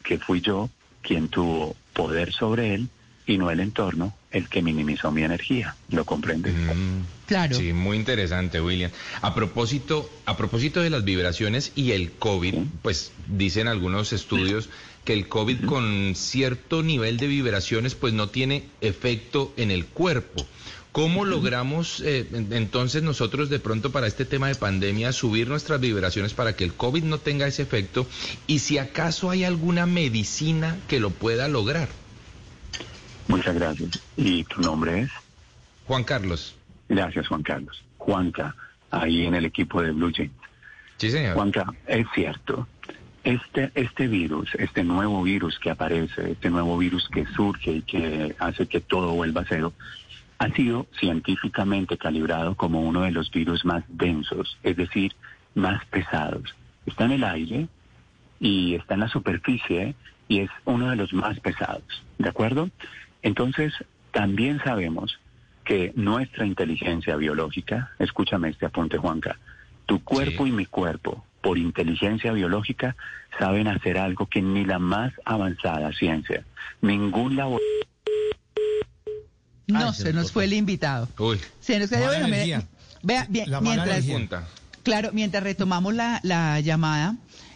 que 0.03 0.19
fui 0.19 0.41
yo 0.41 0.69
quien 1.01 1.29
tuvo 1.29 1.73
poder 1.93 2.33
sobre 2.33 2.73
él 2.73 2.89
y 3.25 3.37
no 3.37 3.49
el 3.49 3.61
entorno 3.61 4.13
el 4.29 4.49
que 4.49 4.61
minimizó 4.61 5.09
mi 5.09 5.23
energía. 5.23 5.77
¿Lo 5.89 6.03
comprende? 6.03 6.51
Mm, 6.51 7.05
Claro. 7.27 7.55
Sí, 7.55 7.71
muy 7.71 7.95
interesante, 7.95 8.59
William. 8.59 8.91
A 9.21 9.33
propósito, 9.33 10.09
a 10.25 10.35
propósito 10.35 10.81
de 10.81 10.89
las 10.89 11.05
vibraciones 11.05 11.71
y 11.75 11.91
el 11.91 12.11
COVID, 12.11 12.55
pues 12.81 13.13
dicen 13.27 13.69
algunos 13.69 14.11
estudios 14.11 14.69
que 15.05 15.13
el 15.13 15.29
COVID 15.29 15.63
con 15.65 16.13
cierto 16.15 16.83
nivel 16.83 17.15
de 17.15 17.27
vibraciones 17.27 17.95
pues 17.95 18.13
no 18.13 18.27
tiene 18.27 18.65
efecto 18.81 19.53
en 19.55 19.71
el 19.71 19.85
cuerpo. 19.85 20.45
¿Cómo 20.97 21.25
logramos 21.25 21.99
eh, 21.99 22.27
en- 22.33 22.51
entonces 22.53 23.03
nosotros 23.03 23.51
de 23.51 23.59
pronto 23.59 23.91
para 23.91 24.07
este 24.07 24.25
tema 24.25 24.47
de 24.47 24.55
pandemia 24.55 25.11
subir 25.11 25.47
nuestras 25.47 25.79
vibraciones 25.79 26.33
para 26.33 26.55
que 26.55 26.63
el 26.63 26.73
COVID 26.73 27.03
no 27.03 27.19
tenga 27.19 27.45
ese 27.45 27.61
efecto? 27.61 28.07
Y 28.47 28.57
si 28.57 28.79
acaso 28.79 29.29
hay 29.29 29.43
alguna 29.43 29.85
medicina 29.85 30.75
que 30.87 30.99
lo 30.99 31.11
pueda 31.11 31.47
lograr. 31.49 31.87
Muchas 33.27 33.53
gracias. 33.53 34.01
¿Y 34.15 34.43
tu 34.45 34.59
nombre 34.61 35.01
es? 35.01 35.11
Juan 35.85 36.03
Carlos. 36.03 36.55
Gracias, 36.89 37.27
Juan 37.27 37.43
Carlos. 37.43 37.83
Juanca, 37.99 38.55
ahí 38.89 39.27
en 39.27 39.35
el 39.35 39.45
equipo 39.45 39.83
de 39.83 39.91
Blue 39.91 40.11
Jeans. 40.11 40.31
Sí, 40.97 41.11
señor. 41.11 41.35
Juanca, 41.35 41.75
es 41.85 42.07
cierto. 42.15 42.67
Este, 43.23 43.71
este 43.75 44.07
virus, 44.07 44.49
este 44.57 44.83
nuevo 44.83 45.21
virus 45.21 45.59
que 45.59 45.69
aparece, 45.69 46.31
este 46.31 46.49
nuevo 46.49 46.75
virus 46.75 47.07
que 47.13 47.23
surge 47.35 47.71
y 47.71 47.81
que 47.83 48.35
hace 48.39 48.65
que 48.65 48.79
todo 48.79 49.11
vuelva 49.13 49.41
a 49.41 49.45
cero, 49.47 49.73
ha 50.39 50.49
sido 50.51 50.87
científicamente 50.99 51.97
calibrado 51.97 52.55
como 52.55 52.81
uno 52.81 53.01
de 53.01 53.11
los 53.11 53.31
virus 53.31 53.65
más 53.65 53.83
densos, 53.87 54.57
es 54.63 54.75
decir, 54.77 55.13
más 55.55 55.83
pesados. 55.85 56.55
Está 56.85 57.05
en 57.05 57.11
el 57.13 57.23
aire 57.23 57.67
y 58.39 58.75
está 58.75 58.93
en 58.93 59.01
la 59.01 59.07
superficie 59.09 59.95
y 60.27 60.39
es 60.39 60.49
uno 60.65 60.89
de 60.89 60.95
los 60.95 61.13
más 61.13 61.39
pesados, 61.39 62.03
¿de 62.17 62.29
acuerdo? 62.29 62.69
Entonces, 63.23 63.73
también 64.11 64.59
sabemos 64.63 65.19
que 65.63 65.91
nuestra 65.95 66.45
inteligencia 66.45 67.15
biológica, 67.15 67.91
escúchame 67.99 68.49
este 68.49 68.65
apunte, 68.65 68.97
Juanca, 68.97 69.37
tu 69.85 70.03
cuerpo 70.03 70.43
Sí. 70.43 70.49
y 70.49 70.53
mi 70.53 70.65
cuerpo, 70.65 71.25
por 71.41 71.57
inteligencia 71.57 72.31
biológica, 72.31 72.95
saben 73.39 73.67
hacer 73.67 73.97
algo 73.97 74.27
que 74.27 74.41
ni 74.41 74.65
la 74.65 74.79
más 74.79 75.13
avanzada 75.25 75.91
ciencia, 75.93 76.43
ningún 76.81 77.35
laboratorio 77.35 77.76
No, 79.67 79.89
Ay, 79.89 79.93
se 79.93 80.03
se 80.03 80.13
nos 80.13 80.23
nos 80.23 80.31
fue 80.31 80.45
el 80.45 80.53
invitado. 80.53 81.09
Uy, 81.19 81.39
Se 81.59 81.77
nos 81.79 81.89
quedó, 81.89 82.05
bueno, 82.07 82.27
energía. 82.27 82.63
vea, 83.03 83.25
bien, 83.29 83.51
La 83.51 83.59
mientras, 83.61 84.05
claro, 84.83 85.09
mientras 85.13 85.43
retomamos 85.43 85.93
la, 85.93 86.19
la 86.23 86.59
llamada, 86.61 87.15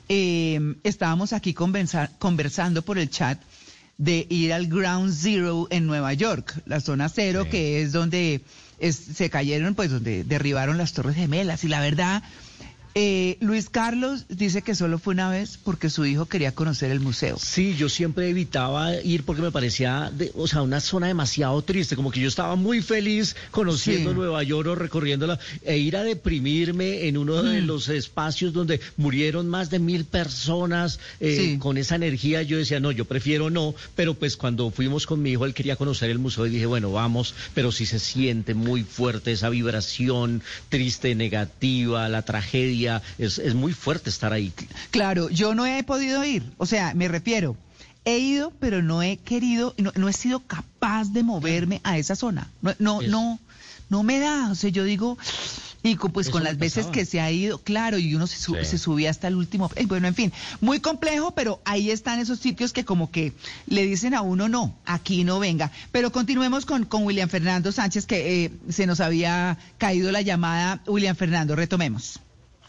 eh, 0.10 0.60
estábamos 0.84 1.32
aquí 1.34 1.53
conversa- 1.53 2.10
conversando 2.20 2.82
por 2.82 2.98
el 2.98 3.10
chat 3.10 3.39
de 3.98 4.25
ir 4.30 4.51
al 4.51 4.68
Ground 4.68 5.13
Zero 5.13 5.68
en 5.70 5.86
Nueva 5.88 6.13
York, 6.13 6.62
la 6.65 6.80
zona 6.82 7.08
cero, 7.08 7.44
Sí. 7.46 7.50
que 7.51 7.82
es 7.82 7.91
donde 7.91 8.41
es- 8.80 8.96
se 8.96 9.30
cayeron, 9.30 9.75
pues 9.75 9.91
donde 9.91 10.24
derribaron 10.24 10.77
las 10.77 10.91
Torres 10.94 11.15
Gemelas. 11.15 11.63
Y 11.63 11.68
la 11.70 11.80
verdad, 11.80 12.24
eh, 12.93 13.38
Luis 13.39 13.69
Carlos 13.69 14.25
dice 14.27 14.62
que 14.62 14.75
solo 14.75 15.00
fue 15.00 15.13
una 15.13 15.29
vez 15.29 15.57
porque 15.63 15.89
su 15.89 16.05
hijo 16.05 16.25
quería 16.25 16.53
conocer 16.53 16.91
el 16.91 17.00
museo. 17.00 17.38
Sí, 17.39 17.75
yo 17.77 17.88
siempre 17.88 18.29
evitaba 18.29 18.93
ir 19.01 19.24
porque 19.24 19.41
me 19.41 19.51
parecía, 19.51 20.12
de- 20.13 20.31
o 20.36 20.48
sea, 20.48 20.62
una 20.62 20.81
zona 20.81 21.07
demasiado 21.07 21.62
triste, 21.62 21.95
como 21.95 22.12
que 22.12 22.19
yo 22.19 22.27
estaba 22.27 22.55
muy 22.55 22.81
feliz 22.81 23.36
conociendo 23.51 24.10
Sí. 24.12 24.15
Nueva 24.15 24.43
York 24.43 24.67
o 24.69 24.75
recorriéndola, 24.75 25.39
e 25.63 25.77
ir 25.77 25.95
a 25.95 26.03
deprimirme 26.03 27.07
en 27.07 27.17
uno 27.17 27.41
de 27.43 27.62
Mm. 27.62 27.65
los 27.65 27.88
espacios 27.89 28.51
donde 28.51 28.81
murieron 28.98 29.48
más 29.48 29.69
de 29.69 29.79
mil 29.79 30.03
personas 30.05 31.00
eh, 31.19 31.38
Sí. 31.53 31.57
con 31.60 31.77
esa 31.77 31.95
energía, 31.95 32.41
yo 32.41 32.57
decía, 32.57 32.79
no, 32.79 32.91
yo 32.91 33.05
prefiero 33.05 33.50
no, 33.50 33.74
pero 33.95 34.15
pues 34.15 34.36
cuando 34.36 34.69
fuimos 34.71 35.05
con 35.05 35.21
mi 35.21 35.31
hijo, 35.31 35.45
él 35.45 35.53
quería 35.53 35.75
conocer 35.75 36.10
el 36.10 36.19
museo 36.19 36.45
y 36.45 36.50
dije, 36.50 36.65
bueno, 36.65 36.91
vamos, 36.91 37.33
pero 37.53 37.71
sí 37.71 37.86
se 37.86 38.00
siente 38.00 38.53
muy 38.53 38.83
fuerte 38.83 39.31
esa 39.31 39.50
vibración 39.50 40.41
triste, 40.69 41.15
negativa, 41.15 42.10
la 42.10 42.24
tragedia, 42.24 42.81
es, 43.18 43.38
es 43.40 43.54
muy 43.56 43.74
fuerte 43.74 44.10
estar 44.10 44.34
ahí. 44.34 44.52
Claro, 44.92 45.30
yo 45.30 45.56
no 45.56 45.66
he 45.66 45.84
podido 45.84 46.24
ir, 46.26 46.44
o 46.58 46.66
sea, 46.66 46.94
me 46.94 47.08
refiero, 47.08 47.56
he 48.06 48.18
ido, 48.18 48.52
pero 48.60 48.82
no 48.82 49.02
he 49.04 49.18
querido, 49.18 49.74
no, 49.78 49.92
no 49.96 50.10
he 50.10 50.14
sido 50.14 50.40
capaz 50.42 51.10
de 51.14 51.24
moverme 51.24 51.82
a 51.84 51.98
esa 51.98 52.16
zona. 52.16 52.50
No, 52.62 52.74
no, 52.80 53.02
no, 53.02 53.40
no 53.90 54.04
me 54.04 54.20
da, 54.20 54.50
o 54.52 54.56
sea, 54.56 54.70
yo 54.70 54.84
digo, 54.84 55.18
y 55.84 55.96
pues 55.96 56.28
Eso 56.28 56.34
con 56.34 56.44
las 56.44 56.58
veces 56.60 56.86
pasaba. 56.86 56.92
que 56.94 57.06
se 57.06 57.20
ha 57.22 57.32
ido, 57.32 57.58
claro, 57.58 57.98
y 57.98 58.14
uno 58.14 58.28
se, 58.28 58.38
Sí. 58.38 58.54
se 58.64 58.78
subía 58.78 59.10
hasta 59.10 59.28
el 59.28 59.36
último, 59.36 59.72
eh, 59.76 59.86
bueno, 59.88 60.08
en 60.08 60.14
fin, 60.14 60.32
muy 60.62 60.80
complejo, 60.80 61.32
pero 61.32 61.60
ahí 61.66 61.90
están 61.90 62.20
esos 62.20 62.38
sitios 62.40 62.72
que 62.72 62.86
como 62.86 63.10
que 63.10 63.34
le 63.68 63.86
dicen 63.88 64.14
a 64.14 64.22
uno, 64.22 64.48
no, 64.48 64.76
aquí 64.86 65.24
no 65.24 65.40
venga. 65.40 65.72
Pero 65.92 66.12
continuemos 66.12 66.66
con, 66.68 66.86
con 66.86 67.04
William 67.04 67.30
Fernando 67.30 67.72
Sánchez, 67.72 68.06
que 68.06 68.46
eh, 68.46 68.52
se 68.70 68.86
nos 68.86 69.00
había 69.00 69.58
caído 69.80 70.12
la 70.12 70.22
llamada. 70.22 70.84
William 70.86 71.16
Fernando, 71.16 71.56
retomemos. 71.56 72.20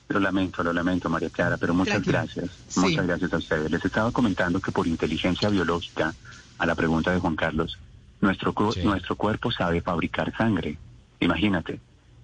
Lo 0.08 0.20
lamento, 0.20 0.62
lo 0.62 0.72
lamento, 0.72 1.08
María 1.08 1.30
Clara, 1.30 1.56
pero 1.56 1.72
muchas 1.74 2.02
Tranquilo. 2.02 2.18
gracias. 2.18 2.50
Sí. 2.68 2.80
Muchas 2.80 3.06
gracias 3.06 3.32
a 3.32 3.36
ustedes. 3.38 3.70
Les 3.70 3.84
estaba 3.84 4.10
comentando 4.12 4.60
que 4.60 4.72
por 4.72 4.86
inteligencia 4.86 5.48
biológica, 5.48 6.14
a 6.58 6.66
la 6.66 6.74
pregunta 6.74 7.10
de 7.12 7.18
Juan 7.18 7.34
Carlos, 7.36 7.78
nuestro, 8.20 8.52
cu- 8.52 8.72
Sí. 8.72 8.82
nuestro 8.84 9.16
cuerpo 9.16 9.50
sabe 9.50 9.80
fabricar 9.80 10.36
sangre. 10.36 10.76
Imagínate, 11.20 11.80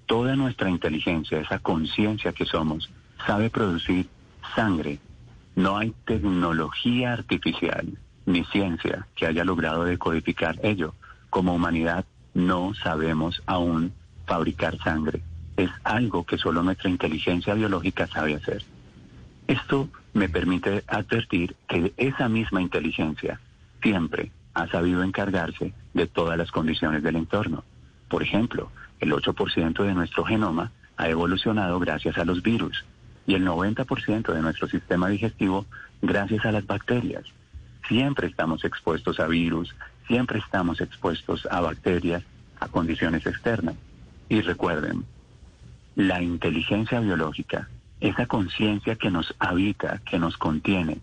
toda 0.06 0.37
nuestra 0.37 0.68
inteligencia, 0.68 1.40
esa 1.40 1.58
conciencia 1.61 2.32
que 2.32 2.44
somos, 2.44 2.90
sabe 3.26 3.49
producir 3.50 4.08
sangre. 4.54 4.99
No 5.56 5.76
hay 5.78 5.92
tecnología 6.04 7.12
artificial 7.14 7.99
ni 8.26 8.44
ciencia 8.44 9.06
que 9.16 9.26
haya 9.26 9.44
logrado 9.44 9.85
decodificar 9.85 10.58
ello. 10.62 10.94
Como 11.30 11.54
humanidad 11.54 12.04
no 12.35 12.75
sabemos 12.75 13.42
aún 13.47 13.92
fabricar 14.26 14.78
sangre. 14.85 15.23
Es 15.58 15.70
algo 15.82 16.24
que 16.24 16.38
solo 16.38 16.62
nuestra 16.62 16.88
inteligencia 16.88 17.52
biológica 17.52 18.06
sabe 18.06 18.36
hacer. 18.36 18.62
Esto 19.48 19.88
me 20.14 20.28
permite 20.28 20.84
advertir 20.86 21.56
que 21.66 21.92
esa 21.96 22.28
misma 22.28 22.62
inteligencia 22.62 23.40
siempre 23.82 24.30
ha 24.54 24.68
sabido 24.68 25.02
encargarse 25.02 25.72
de 25.94 26.06
todas 26.06 26.38
las 26.38 26.52
condiciones 26.52 27.02
del 27.02 27.16
entorno. 27.16 27.64
Por 28.08 28.22
ejemplo, 28.22 28.70
el 29.00 29.10
8% 29.10 29.82
de 29.82 29.94
nuestro 29.94 30.24
genoma 30.24 30.70
ha 30.96 31.08
evolucionado 31.08 31.80
gracias 31.80 32.18
a 32.18 32.24
los 32.24 32.40
virus 32.40 32.84
y 33.26 33.34
el 33.34 33.44
90% 33.44 34.32
de 34.32 34.42
nuestro 34.42 34.68
sistema 34.68 35.08
digestivo 35.08 35.66
gracias 36.02 36.46
a 36.46 36.52
las 36.52 36.68
bacterias. 36.68 37.24
Siempre 37.88 38.28
estamos 38.28 38.64
expuestos 38.64 39.18
a 39.18 39.26
virus, 39.26 39.74
siempre 40.06 40.38
estamos 40.38 40.80
expuestos 40.80 41.48
a 41.50 41.60
bacterias, 41.60 42.22
a 42.60 42.68
condiciones 42.68 43.26
externas. 43.26 43.74
Y 44.28 44.40
recuerden, 44.42 45.04
la 45.98 46.22
inteligencia 46.22 47.00
biológica, 47.00 47.68
esa 48.00 48.26
conciencia 48.26 48.94
que 48.94 49.10
nos 49.10 49.34
habita, 49.40 49.98
que 50.08 50.16
nos 50.20 50.36
contiene, 50.36 50.98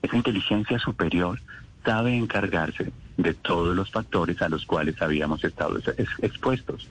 esa 0.00 0.16
inteligencia 0.16 0.78
superior 0.78 1.38
sabe 1.84 2.16
encargarse 2.16 2.90
de 3.18 3.34
todos 3.34 3.76
los 3.76 3.90
factores 3.90 4.40
a 4.40 4.48
los 4.48 4.64
cuales 4.64 5.02
habíamos 5.02 5.44
estado 5.44 5.76
ex- 5.76 5.92
ex- 5.98 6.22
expuestos. 6.22 6.88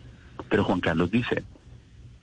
Pero 0.49 0.63
Juan 0.65 0.81
Carlos 0.81 1.09
dice, 1.09 1.43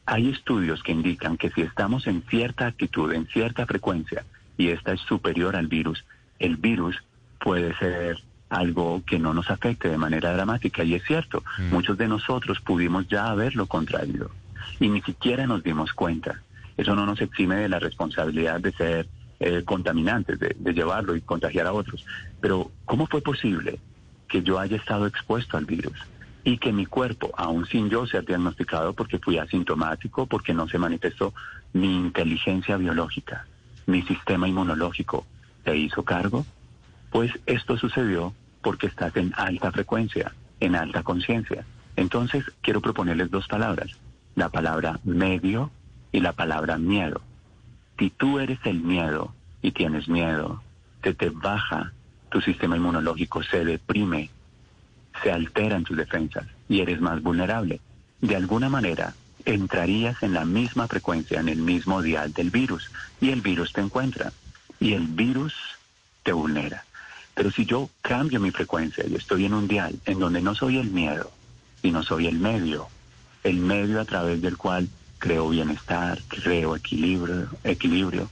hay 0.06 0.28
estudios 0.30 0.84
que 0.84 0.92
indican 0.92 1.36
que 1.36 1.50
si 1.50 1.62
estamos 1.62 2.06
en 2.06 2.22
cierta 2.30 2.66
actitud, 2.68 3.12
en 3.12 3.26
cierta 3.26 3.66
frecuencia, 3.66 4.24
y 4.56 4.68
esta 4.68 4.92
es 4.92 5.00
superior 5.00 5.56
al 5.56 5.66
virus, 5.66 6.04
el 6.38 6.58
virus 6.58 6.96
puede 7.40 7.74
ser 7.78 8.18
algo 8.50 9.02
que 9.04 9.18
no 9.18 9.34
nos 9.34 9.50
afecte 9.50 9.88
de 9.88 9.98
manera 9.98 10.32
dramática. 10.32 10.84
Y 10.84 10.94
es 10.94 11.02
cierto, 11.02 11.42
muchos 11.72 11.98
de 11.98 12.06
nosotros 12.06 12.60
pudimos 12.60 13.08
ya 13.08 13.26
haberlo 13.26 13.66
contraído 13.66 14.30
y 14.80 14.88
ni 14.88 15.02
siquiera 15.02 15.46
nos 15.46 15.62
dimos 15.62 15.92
cuenta. 15.92 16.40
Eso 16.76 16.94
no 16.94 17.06
nos 17.06 17.20
exime 17.20 17.56
de 17.56 17.68
la 17.68 17.78
responsabilidad 17.78 18.60
de 18.60 18.72
ser 18.72 19.08
eh, 19.40 19.62
contaminantes, 19.64 20.38
de, 20.38 20.56
de 20.58 20.72
llevarlo 20.72 21.14
y 21.14 21.20
contagiar 21.20 21.66
a 21.66 21.72
otros. 21.72 22.04
Pero 22.40 22.70
¿cómo 22.84 23.06
fue 23.06 23.20
posible 23.20 23.78
que 24.28 24.42
yo 24.42 24.58
haya 24.58 24.76
estado 24.76 25.06
expuesto 25.06 25.56
al 25.56 25.64
virus 25.64 25.98
y 26.42 26.58
que 26.58 26.72
mi 26.72 26.86
cuerpo, 26.86 27.32
aún 27.36 27.66
sin 27.66 27.88
yo 27.88 28.06
ser 28.06 28.24
diagnosticado 28.24 28.92
porque 28.92 29.18
fui 29.18 29.38
asintomático, 29.38 30.26
porque 30.26 30.52
no 30.52 30.68
se 30.68 30.78
manifestó 30.78 31.32
mi 31.72 31.94
inteligencia 31.94 32.76
biológica, 32.76 33.46
mi 33.86 34.02
sistema 34.02 34.48
inmunológico, 34.48 35.26
se 35.64 35.76
hizo 35.76 36.02
cargo? 36.04 36.44
Pues 37.10 37.32
esto 37.46 37.78
sucedió 37.78 38.34
porque 38.60 38.88
estás 38.88 39.16
en 39.16 39.32
alta 39.36 39.70
frecuencia, 39.70 40.34
en 40.60 40.74
alta 40.74 41.02
conciencia. 41.02 41.64
Entonces, 41.96 42.44
quiero 42.60 42.80
proponerles 42.80 43.30
dos 43.30 43.46
palabras, 43.46 43.90
la 44.34 44.48
palabra 44.48 45.00
medio 45.04 45.70
y 46.12 46.20
la 46.20 46.32
palabra 46.32 46.78
miedo. 46.78 47.20
Si 47.98 48.10
tú 48.10 48.38
eres 48.38 48.58
el 48.64 48.80
miedo 48.80 49.34
y 49.62 49.72
tienes 49.72 50.08
miedo, 50.08 50.62
se 51.02 51.14
te 51.14 51.30
baja 51.30 51.92
tu 52.30 52.40
sistema 52.40 52.76
inmunológico, 52.76 53.42
se 53.42 53.64
deprime, 53.64 54.30
se 55.22 55.30
alteran 55.30 55.84
tus 55.84 55.96
defensas 55.96 56.46
y 56.68 56.80
eres 56.80 57.00
más 57.00 57.22
vulnerable. 57.22 57.80
De 58.20 58.36
alguna 58.36 58.68
manera, 58.68 59.14
entrarías 59.44 60.22
en 60.22 60.32
la 60.34 60.44
misma 60.44 60.88
frecuencia, 60.88 61.40
en 61.40 61.48
el 61.48 61.58
mismo 61.58 62.02
dial 62.02 62.32
del 62.32 62.50
virus, 62.50 62.90
y 63.20 63.30
el 63.30 63.40
virus 63.40 63.72
te 63.72 63.80
encuentra, 63.80 64.32
y 64.80 64.94
el 64.94 65.06
virus 65.06 65.54
te 66.22 66.32
vulnera. 66.32 66.84
Pero 67.34 67.50
si 67.50 67.66
yo 67.66 67.90
cambio 68.00 68.40
mi 68.40 68.50
frecuencia 68.50 69.04
y 69.06 69.14
estoy 69.14 69.44
en 69.44 69.54
un 69.54 69.68
dial 69.68 69.98
en 70.06 70.18
donde 70.18 70.40
no 70.40 70.54
soy 70.54 70.78
el 70.78 70.90
miedo, 70.90 71.30
sino 71.82 72.02
soy 72.02 72.26
el 72.26 72.38
medio, 72.38 72.88
el 73.44 73.58
medio 73.58 74.00
a 74.00 74.04
través 74.04 74.42
del 74.42 74.56
cual 74.56 74.88
creo 75.18 75.48
bienestar, 75.50 76.20
creo 76.28 76.74
equilibrio, 76.74 77.48
equilibrio, 77.62 78.28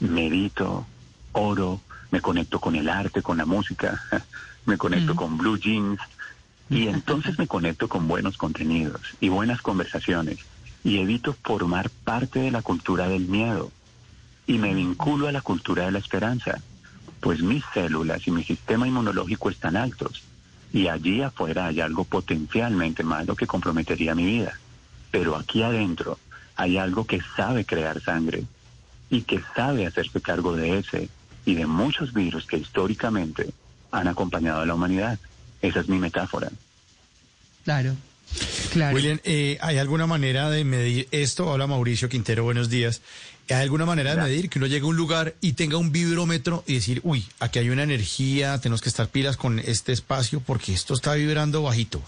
medito, 0.00 0.86
oro, 1.32 1.80
me 2.10 2.20
conecto 2.20 2.60
con 2.60 2.76
el 2.76 2.88
arte, 2.88 3.22
con 3.22 3.38
la 3.38 3.46
música, 3.46 4.02
me 4.66 4.76
conecto 4.76 5.14
con 5.14 5.38
blue 5.38 5.58
jeans 5.58 6.00
y 6.68 6.88
entonces 6.88 7.38
me 7.38 7.46
conecto 7.46 7.88
con 7.88 8.08
buenos 8.08 8.36
contenidos 8.36 9.00
y 9.20 9.28
buenas 9.28 9.62
conversaciones 9.62 10.38
y 10.82 10.98
evito 10.98 11.36
formar 11.42 11.90
parte 11.90 12.40
de 12.40 12.50
la 12.50 12.62
cultura 12.62 13.08
del 13.08 13.26
miedo 13.26 13.70
y 14.46 14.58
me 14.58 14.74
vinculo 14.74 15.28
a 15.28 15.32
la 15.32 15.40
cultura 15.40 15.84
de 15.84 15.92
la 15.92 15.98
esperanza, 15.98 16.60
pues 17.20 17.40
mis 17.40 17.64
células 17.72 18.26
y 18.26 18.30
mi 18.30 18.44
sistema 18.44 18.86
inmunológico 18.86 19.50
están 19.50 19.76
altos 19.76 20.25
y 20.72 20.88
allí 20.88 21.22
afuera 21.22 21.66
hay 21.66 21.80
algo 21.80 22.04
potencialmente 22.04 23.02
malo 23.02 23.34
que 23.34 23.46
comprometería 23.46 24.14
mi 24.14 24.26
vida. 24.26 24.58
Pero 25.10 25.36
aquí 25.36 25.62
adentro 25.62 26.18
hay 26.56 26.78
algo 26.78 27.06
que 27.06 27.20
sabe 27.36 27.64
crear 27.64 28.00
sangre 28.00 28.44
y 29.10 29.22
que 29.22 29.40
sabe 29.54 29.86
hacerse 29.86 30.20
cargo 30.20 30.56
de 30.56 30.78
ese 30.78 31.08
y 31.44 31.54
de 31.54 31.66
muchos 31.66 32.12
virus 32.12 32.46
que 32.46 32.58
históricamente 32.58 33.50
han 33.92 34.08
acompañado 34.08 34.60
a 34.60 34.66
la 34.66 34.74
humanidad. 34.74 35.18
Esa 35.62 35.80
es 35.80 35.88
mi 35.88 35.98
metáfora. 35.98 36.50
Claro. 37.64 37.94
Claro. 38.76 38.94
William, 38.94 39.18
eh, 39.24 39.56
¿hay 39.62 39.78
alguna 39.78 40.06
manera 40.06 40.50
de 40.50 40.62
medir 40.62 41.08
esto? 41.10 41.46
Hola 41.46 41.66
Mauricio 41.66 42.10
Quintero, 42.10 42.44
buenos 42.44 42.68
días. 42.68 43.00
¿Hay 43.48 43.62
alguna 43.62 43.86
manera 43.86 44.14
de 44.14 44.20
medir 44.20 44.50
que 44.50 44.58
uno 44.58 44.66
llegue 44.66 44.84
a 44.84 44.88
un 44.88 44.96
lugar 44.96 45.34
y 45.40 45.54
tenga 45.54 45.78
un 45.78 45.92
vibrómetro 45.92 46.62
y 46.66 46.74
decir, 46.74 47.00
uy, 47.02 47.26
aquí 47.40 47.58
hay 47.58 47.70
una 47.70 47.84
energía, 47.84 48.60
tenemos 48.60 48.82
que 48.82 48.90
estar 48.90 49.08
pilas 49.08 49.38
con 49.38 49.60
este 49.60 49.92
espacio 49.92 50.40
porque 50.40 50.74
esto 50.74 50.92
está 50.92 51.14
vibrando 51.14 51.62
bajito? 51.62 52.02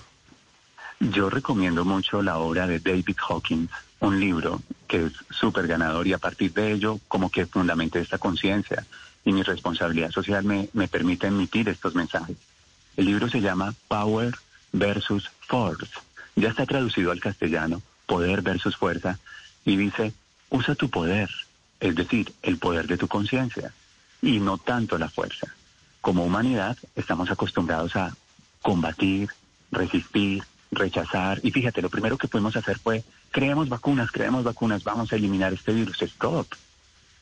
Yo 1.01 1.31
recomiendo 1.31 1.87
mucho 1.87 2.21
la 2.21 2.37
obra 2.37 2.67
de 2.67 2.81
David 2.81 3.17
Hawkins, 3.27 3.71
un 4.01 4.21
libro 4.21 4.61
que 4.87 5.07
es 5.07 5.13
súper 5.31 5.69
ganador 5.69 6.07
y 6.07 6.13
a 6.13 6.19
partir 6.19 6.53
de 6.53 6.73
ello 6.73 7.01
como 7.09 7.31
que 7.31 7.47
fundamente 7.47 7.99
esta 7.99 8.19
conciencia 8.19 8.85
y 9.25 9.33
mi 9.33 9.43
responsabilidad 9.43 10.11
social 10.11 10.45
me, 10.45 10.69
me 10.75 10.87
permite 10.87 11.29
emitir 11.29 11.71
estos 11.71 11.95
mensajes. 11.95 12.37
El 12.95 13.07
libro 13.07 13.31
se 13.31 13.41
llama 13.41 13.73
Power 13.89 14.35
versus 14.73 15.31
Force. 15.47 16.08
Ya 16.39 16.51
está 16.51 16.67
traducido 16.67 17.11
al 17.11 17.19
castellano, 17.19 17.83
Poder 18.07 18.43
versus 18.43 18.77
Fuerza, 18.77 19.19
y 19.65 19.77
dice, 19.77 20.13
usa 20.51 20.77
tu 20.77 20.89
poder, 20.89 21.29
es 21.81 21.97
decir, 21.97 22.33
el 22.43 22.59
poder 22.59 22.87
de 22.87 22.97
tu 22.97 23.09
conciencia, 23.09 23.73
y 24.23 24.39
no 24.39 24.57
tanto 24.57 24.99
la 24.99 25.09
fuerza. 25.09 25.49
Como 26.01 26.25
humanidad 26.25 26.79
estamos 26.95 27.29
acostumbrados 27.33 27.97
a 27.97 28.15
combatir, 28.63 29.31
resistir, 29.73 30.45
rechazar, 30.71 31.41
y 31.43 31.51
fíjate, 31.51 31.83
lo 31.83 31.91
primero 31.91 32.17
que 32.17 32.29
pudimos 32.29 32.55
hacer 32.55 32.79
fue, 32.79 33.03
creemos 33.33 33.69
vacunas, 33.69 34.13
creemos 34.13 34.45
vacunas, 34.45 34.85
vamos 34.85 35.13
a 35.13 35.17
eliminar 35.17 35.53
este 35.53 35.73
virus, 35.73 36.01
stop. 36.03 36.47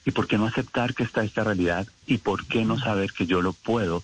¿Y 0.05 0.11
por 0.11 0.27
qué 0.27 0.37
no 0.37 0.47
aceptar 0.47 0.95
que 0.95 1.05
está 1.05 1.25
esta 1.25 1.43
realidad? 1.43 1.87
¿Y 2.07 2.19
por 2.19 2.47
qué 2.47 2.67
no 2.67 2.79
saber 2.79 3.13
que 3.13 3.25
yo 3.25 3.41
lo 3.41 3.55
puedo 3.55 4.03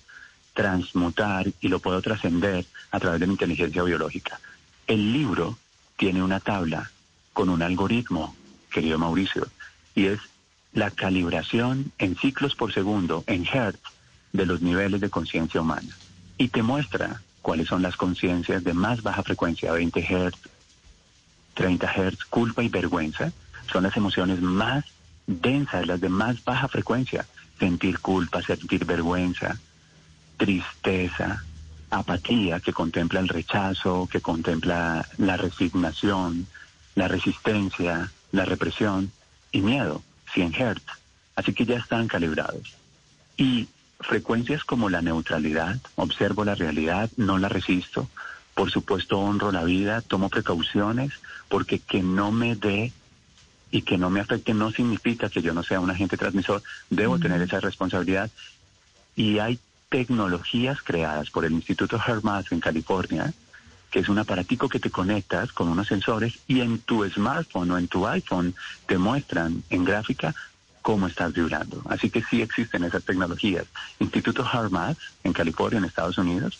transmutar 0.54 1.48
y 1.60 1.68
lo 1.68 1.80
puedo 1.80 2.00
trascender 2.00 2.64
a 2.90 2.98
través 2.98 3.20
de 3.20 3.26
mi 3.26 3.34
inteligencia 3.34 3.82
biológica? 3.82 4.40
El 4.86 5.12
libro 5.12 5.58
tiene 5.96 6.22
una 6.22 6.40
tabla 6.40 6.90
con 7.32 7.48
un 7.48 7.62
algoritmo 7.62 8.34
querido 8.70 8.98
Mauricio, 8.98 9.46
y 9.94 10.06
es 10.06 10.20
la 10.72 10.90
calibración 10.90 11.92
en 11.98 12.16
ciclos 12.16 12.54
por 12.54 12.72
segundo, 12.72 13.24
en 13.26 13.46
hertz, 13.46 13.80
de 14.32 14.46
los 14.46 14.62
niveles 14.62 15.00
de 15.00 15.10
conciencia 15.10 15.60
humana. 15.60 15.96
Y 16.38 16.48
te 16.48 16.62
muestra 16.62 17.20
cuáles 17.42 17.68
son 17.68 17.82
las 17.82 17.96
conciencias 17.96 18.64
de 18.64 18.72
más 18.72 19.02
baja 19.02 19.22
frecuencia, 19.22 19.72
20 19.72 20.00
hertz, 20.00 20.38
30 21.54 21.92
hertz, 21.92 22.24
culpa 22.24 22.62
y 22.62 22.68
vergüenza, 22.68 23.32
son 23.70 23.82
las 23.84 23.96
emociones 23.96 24.40
más 24.40 24.84
densas, 25.26 25.86
las 25.86 26.00
de 26.00 26.08
más 26.08 26.42
baja 26.44 26.68
frecuencia. 26.68 27.26
Sentir 27.58 28.00
culpa, 28.00 28.42
sentir 28.42 28.84
vergüenza, 28.84 29.58
tristeza, 30.36 31.44
apatía, 31.92 32.60
que 32.60 32.72
contempla 32.72 33.20
el 33.20 33.28
rechazo, 33.28 34.08
que 34.10 34.20
contempla 34.20 35.06
la 35.18 35.36
resignación, 35.36 36.46
la 36.94 37.06
resistencia, 37.06 38.10
la 38.32 38.46
represión 38.46 39.12
y 39.52 39.60
miedo, 39.60 40.02
100 40.32 40.52
Hz. 40.52 40.82
Así 41.36 41.52
que 41.52 41.66
ya 41.66 41.76
están 41.76 42.08
calibrados. 42.08 42.74
Y 43.36 43.68
frecuencias 44.00 44.64
como 44.64 44.88
la 44.88 45.02
neutralidad, 45.02 45.76
observo 45.96 46.44
la 46.44 46.54
realidad, 46.54 47.10
no 47.16 47.38
la 47.38 47.50
resisto, 47.50 48.08
por 48.54 48.70
supuesto 48.70 49.18
honro 49.18 49.52
la 49.52 49.64
vida, 49.64 50.00
tomo 50.00 50.30
precauciones, 50.30 51.12
porque 51.48 51.78
que 51.78 52.02
no 52.02 52.32
me 52.32 52.56
dé 52.56 52.92
y 53.70 53.82
que 53.82 53.98
no 53.98 54.08
me 54.08 54.20
afecte 54.20 54.54
no 54.54 54.70
significa 54.70 55.28
que 55.28 55.42
yo 55.42 55.52
no 55.52 55.62
sea 55.62 55.80
un 55.80 55.90
agente 55.90 56.16
transmisor, 56.16 56.62
debo 56.88 57.18
tener 57.18 57.40
esa 57.42 57.60
responsabilidad. 57.60 58.30
Y 59.14 59.38
hay 59.38 59.58
tecnologías 59.92 60.82
creadas 60.82 61.30
por 61.30 61.44
el 61.44 61.52
Instituto 61.52 62.00
Hermas 62.04 62.50
en 62.50 62.60
California 62.60 63.32
que 63.92 63.98
es 63.98 64.08
un 64.08 64.18
aparatico 64.18 64.70
que 64.70 64.80
te 64.80 64.90
conectas 64.90 65.52
con 65.52 65.68
unos 65.68 65.86
sensores 65.86 66.38
y 66.48 66.62
en 66.62 66.78
tu 66.78 67.04
smartphone 67.10 67.70
o 67.70 67.78
en 67.78 67.88
tu 67.88 68.06
iPhone 68.08 68.54
te 68.86 68.96
muestran 68.96 69.62
en 69.68 69.84
gráfica 69.84 70.34
cómo 70.80 71.06
estás 71.06 71.34
vibrando. 71.34 71.82
Así 71.90 72.08
que 72.08 72.22
sí 72.22 72.40
existen 72.40 72.84
esas 72.84 73.04
tecnologías. 73.04 73.66
Instituto 74.00 74.44
HeartMath 74.50 74.96
en 75.24 75.34
California, 75.34 75.78
en 75.78 75.84
Estados 75.84 76.16
Unidos, 76.16 76.58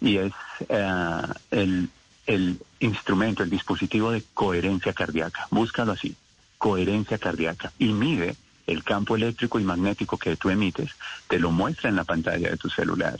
y 0.00 0.16
es 0.16 0.32
eh, 0.68 1.22
el, 1.52 1.88
el 2.26 2.58
instrumento, 2.80 3.44
el 3.44 3.50
dispositivo 3.50 4.10
de 4.10 4.24
coherencia 4.34 4.92
cardíaca. 4.92 5.46
Búscalo 5.52 5.92
así, 5.92 6.16
coherencia 6.58 7.16
cardíaca. 7.16 7.72
Y 7.78 7.92
mide 7.92 8.34
el 8.66 8.84
campo 8.84 9.16
eléctrico 9.16 9.58
y 9.58 9.64
magnético 9.64 10.18
que 10.18 10.36
tú 10.36 10.50
emites, 10.50 10.90
te 11.28 11.38
lo 11.38 11.50
muestra 11.50 11.90
en 11.90 11.96
la 11.96 12.04
pantalla 12.04 12.50
de 12.50 12.56
tu 12.56 12.68
celular 12.70 13.18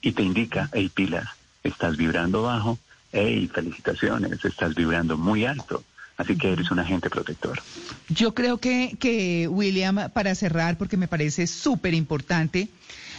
y 0.00 0.12
te 0.12 0.22
indica, 0.22 0.70
hey 0.72 0.90
pilas, 0.92 1.28
estás 1.62 1.96
vibrando 1.96 2.42
bajo, 2.42 2.78
hey, 3.12 3.50
felicitaciones, 3.52 4.44
estás 4.44 4.74
vibrando 4.74 5.16
muy 5.16 5.44
alto. 5.44 5.84
Así 6.16 6.36
que 6.36 6.52
eres 6.52 6.70
un 6.72 6.80
agente 6.80 7.10
protector. 7.10 7.62
Yo 8.08 8.34
creo 8.34 8.58
que, 8.58 8.96
que 8.98 9.46
William, 9.46 10.10
para 10.12 10.34
cerrar, 10.34 10.76
porque 10.76 10.96
me 10.96 11.06
parece 11.06 11.46
súper 11.46 11.94
importante, 11.94 12.68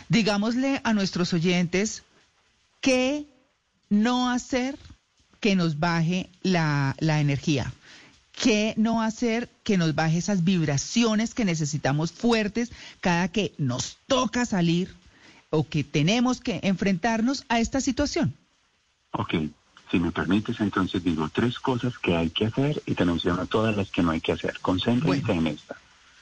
digámosle 0.10 0.82
a 0.84 0.94
nuestros 0.94 1.34
oyentes 1.34 2.04
qué 2.82 3.26
no 3.90 4.30
hacer 4.30 4.78
que 5.40 5.56
nos 5.56 5.80
baje 5.80 6.30
la, 6.42 6.94
la 7.00 7.22
energía. 7.22 7.72
¿Qué 8.40 8.74
no 8.78 9.02
hacer 9.02 9.50
que 9.64 9.78
nos 9.78 9.96
baje 9.96 10.18
esas 10.18 10.46
vibraciones 10.46 11.34
que 11.34 11.44
necesitamos 11.44 12.14
fuertes 12.14 12.72
cada 13.02 13.28
que 13.28 13.54
nos 13.58 13.98
toca 14.08 14.46
salir 14.46 14.96
o 15.50 15.68
que 15.68 15.84
tenemos 15.84 16.40
que 16.40 16.62
enfrentarnos 16.64 17.44
a 17.50 17.60
esta 17.60 17.82
situación? 17.82 18.34
Ok, 19.12 19.34
si 19.92 20.00
me 20.00 20.14
permites, 20.14 20.62
entonces 20.62 21.04
digo 21.04 21.28
tres 21.28 21.60
cosas 21.60 21.98
que 21.98 22.16
hay 22.16 22.30
que 22.30 22.46
hacer 22.46 22.82
y 22.86 22.94
te 22.94 23.04
menciono 23.04 23.46
todas 23.46 23.76
las 23.76 23.92
que 23.92 24.04
no 24.04 24.12
hay 24.12 24.22
que 24.22 24.32
hacer. 24.32 24.58
Concéntrense 24.62 25.34
en 25.34 25.48
esta. 25.48 25.76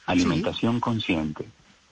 Alimentación 0.06 0.80
consciente. 0.80 1.46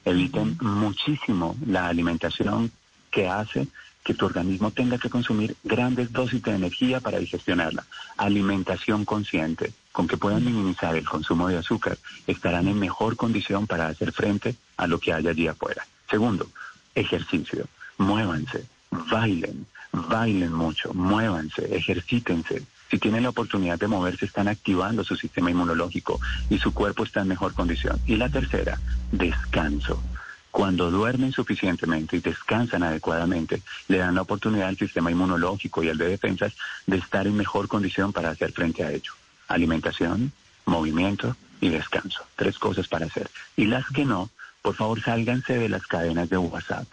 Eviten 0.05 0.59
muchísimo 0.61 1.55
la 1.65 1.87
alimentación 1.87 2.73
que 3.13 3.29
hace 3.29 3.69
que 4.03 4.15
tu 4.15 4.27
organismo 4.27 4.71
tenga 4.71 4.99
que 4.99 5.11
consumir 5.11 5.57
grandes 5.65 6.13
dosis 6.13 6.43
de 6.43 6.53
energía 6.53 7.01
para 7.01 7.19
digestionarla. 7.19 7.85
Alimentación 8.17 9.05
consciente, 9.05 9.73
con 9.97 10.07
que 10.07 10.19
puedan 10.19 10.45
minimizar 10.45 10.95
el 10.95 11.09
consumo 11.09 11.49
de 11.49 11.57
azúcar, 11.57 11.97
estarán 12.27 12.69
en 12.69 12.79
mejor 12.79 13.17
condición 13.17 13.67
para 13.67 13.87
hacer 13.87 14.13
frente 14.13 14.55
a 14.77 14.87
lo 14.87 15.01
que 15.01 15.15
hay 15.15 15.27
allí 15.27 15.49
afuera. 15.49 15.87
Segundo, 16.11 16.51
ejercicio. 16.95 17.65
Muévanse, 17.97 18.67
bailen, 18.91 19.67
bailen 19.93 20.53
mucho, 20.53 20.93
muévanse, 20.93 21.75
ejercítense. 21.75 22.63
Si 22.91 22.99
tienen 22.99 23.23
la 23.23 23.31
oportunidad 23.31 23.79
de 23.79 23.89
moverse, 23.89 24.27
están 24.27 24.49
activando 24.49 25.03
su 25.03 25.17
sistema 25.17 25.51
inmunológico 25.51 26.21
y 26.51 26.59
su 26.59 26.75
cuerpo 26.75 27.05
está 27.05 27.23
en 27.23 27.29
mejor 27.29 27.55
condición. 27.55 27.99
Y 28.07 28.17
la 28.17 28.29
tercera, 28.29 28.79
descanso. 29.11 30.03
Cuando 30.51 30.91
duermen 30.91 31.33
suficientemente 31.33 32.19
y 32.19 32.21
descansan 32.21 32.83
adecuadamente, 32.83 33.63
le 33.89 33.97
dan 33.97 34.15
la 34.15 34.23
oportunidad 34.23 34.69
al 34.69 34.77
sistema 34.77 35.11
inmunológico 35.11 35.83
y 35.83 35.89
al 35.89 35.97
de 35.97 36.09
defensas 36.09 36.53
de 36.87 36.99
estar 36.99 37.27
en 37.27 37.35
mejor 37.35 37.67
condición 37.67 38.13
para 38.13 38.29
hacer 38.29 38.53
frente 38.53 38.85
a 38.85 38.93
ello. 38.93 39.13
Alimentación, 39.49 40.33
movimiento 40.65 41.37
y 41.61 41.69
descanso. 41.69 42.25
Tres 42.37 42.59
cosas 42.59 42.89
para 42.89 43.07
hacer. 43.07 43.31
Y 43.57 43.67
las 43.67 43.87
que 43.89 44.05
no, 44.05 44.31
por 44.63 44.75
favor 44.75 45.03
sálganse 45.03 45.57
de 45.57 45.69
las 45.69 45.87
cadenas 45.87 46.29
de 46.29 46.39
WhatsApp. 46.39 46.87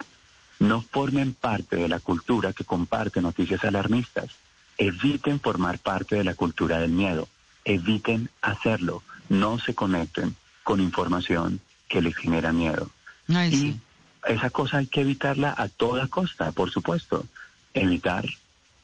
No 0.58 0.80
formen 0.80 1.34
parte 1.34 1.76
de 1.76 1.88
la 1.88 2.00
cultura 2.00 2.52
que 2.52 2.64
comparte 2.64 3.20
noticias 3.20 3.64
alarmistas. 3.64 4.30
Eviten 4.78 5.40
formar 5.40 5.78
parte 5.78 6.16
de 6.16 6.24
la 6.24 6.34
cultura 6.34 6.78
del 6.78 6.92
miedo. 6.92 7.28
Eviten 7.64 8.30
hacerlo. 8.40 9.02
No 9.28 9.58
se 9.58 9.74
conecten 9.74 10.36
con 10.62 10.80
información 10.80 11.60
que 11.88 12.00
les 12.00 12.16
genera 12.16 12.52
miedo. 12.52 12.90
Ay, 13.28 13.48
y 13.52 13.56
sí. 13.56 13.80
esa 14.26 14.50
cosa 14.50 14.78
hay 14.78 14.86
que 14.86 15.00
evitarla 15.00 15.54
a 15.56 15.68
toda 15.68 16.08
costa, 16.08 16.52
por 16.52 16.70
supuesto. 16.70 17.26
Evitar 17.74 18.24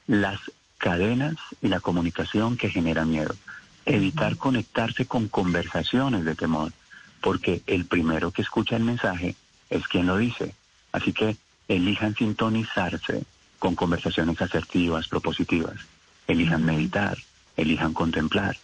las 0.06 0.40
cadenas 0.78 1.36
y 1.62 1.68
la 1.68 1.80
comunicación 1.80 2.56
que 2.56 2.70
generan 2.70 3.10
miedo. 3.10 3.34
Evitar 3.84 4.36
conectarse 4.36 5.06
con 5.06 5.28
conversaciones 5.28 6.24
de 6.24 6.34
temor, 6.34 6.72
porque 7.20 7.62
el 7.66 7.86
primero 7.86 8.30
que 8.30 8.42
escucha 8.42 8.76
el 8.76 8.84
mensaje 8.84 9.36
es 9.68 9.86
quien 9.88 10.06
lo 10.06 10.16
dice. 10.16 10.54
Así 10.92 11.12
que 11.12 11.36
elijan 11.68 12.14
sintonizarse 12.14 13.24
con 13.58 13.74
conversaciones 13.74 14.40
asertivas, 14.40 15.08
propositivas. 15.08 15.76
Elijan 16.26 16.64
meditar, 16.64 17.18
elijan 17.56 17.92
contemplar, 17.92 18.56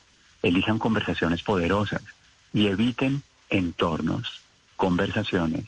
elijan 0.42 0.79
conversaciones 0.79 1.42
poderosas 1.42 2.02
y 2.52 2.66
eviten 2.66 3.22
entornos, 3.50 4.40
conversaciones, 4.76 5.64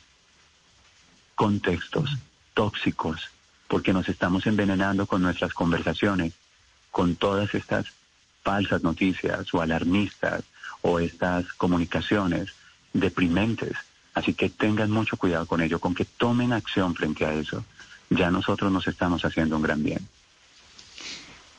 contextos 1.34 2.16
tóxicos, 2.54 3.30
porque 3.68 3.92
nos 3.92 4.08
estamos 4.08 4.46
envenenando 4.46 5.06
con 5.06 5.22
nuestras 5.22 5.52
conversaciones, 5.52 6.32
con 6.90 7.16
todas 7.16 7.54
estas 7.54 7.86
falsas 8.48 8.82
noticias 8.82 9.52
o 9.52 9.60
alarmistas 9.60 10.42
o 10.80 10.98
estas 11.00 11.52
comunicaciones 11.52 12.54
deprimentes. 12.94 13.76
Así 14.14 14.32
que 14.32 14.48
tengan 14.48 14.90
mucho 14.90 15.18
cuidado 15.18 15.44
con 15.44 15.60
ello, 15.60 15.78
con 15.78 15.94
que 15.94 16.06
tomen 16.06 16.54
acción 16.54 16.94
frente 16.94 17.26
a 17.26 17.34
eso. 17.34 17.62
Ya 18.08 18.30
nosotros 18.30 18.72
nos 18.72 18.88
estamos 18.88 19.22
haciendo 19.26 19.56
un 19.56 19.62
gran 19.62 19.82
bien. 19.84 20.00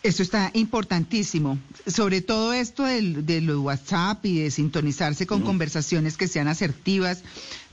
Esto 0.09 0.23
está 0.23 0.49
importantísimo, 0.55 1.59
sobre 1.85 2.21
todo 2.21 2.51
esto 2.53 2.83
del, 2.83 3.27
de 3.27 3.41
lo 3.41 3.53
de 3.53 3.59
WhatsApp 3.59 4.25
y 4.25 4.39
de 4.39 4.49
sintonizarse 4.49 5.27
con 5.27 5.41
conversaciones 5.43 6.17
que 6.17 6.27
sean 6.27 6.47
asertivas, 6.47 7.21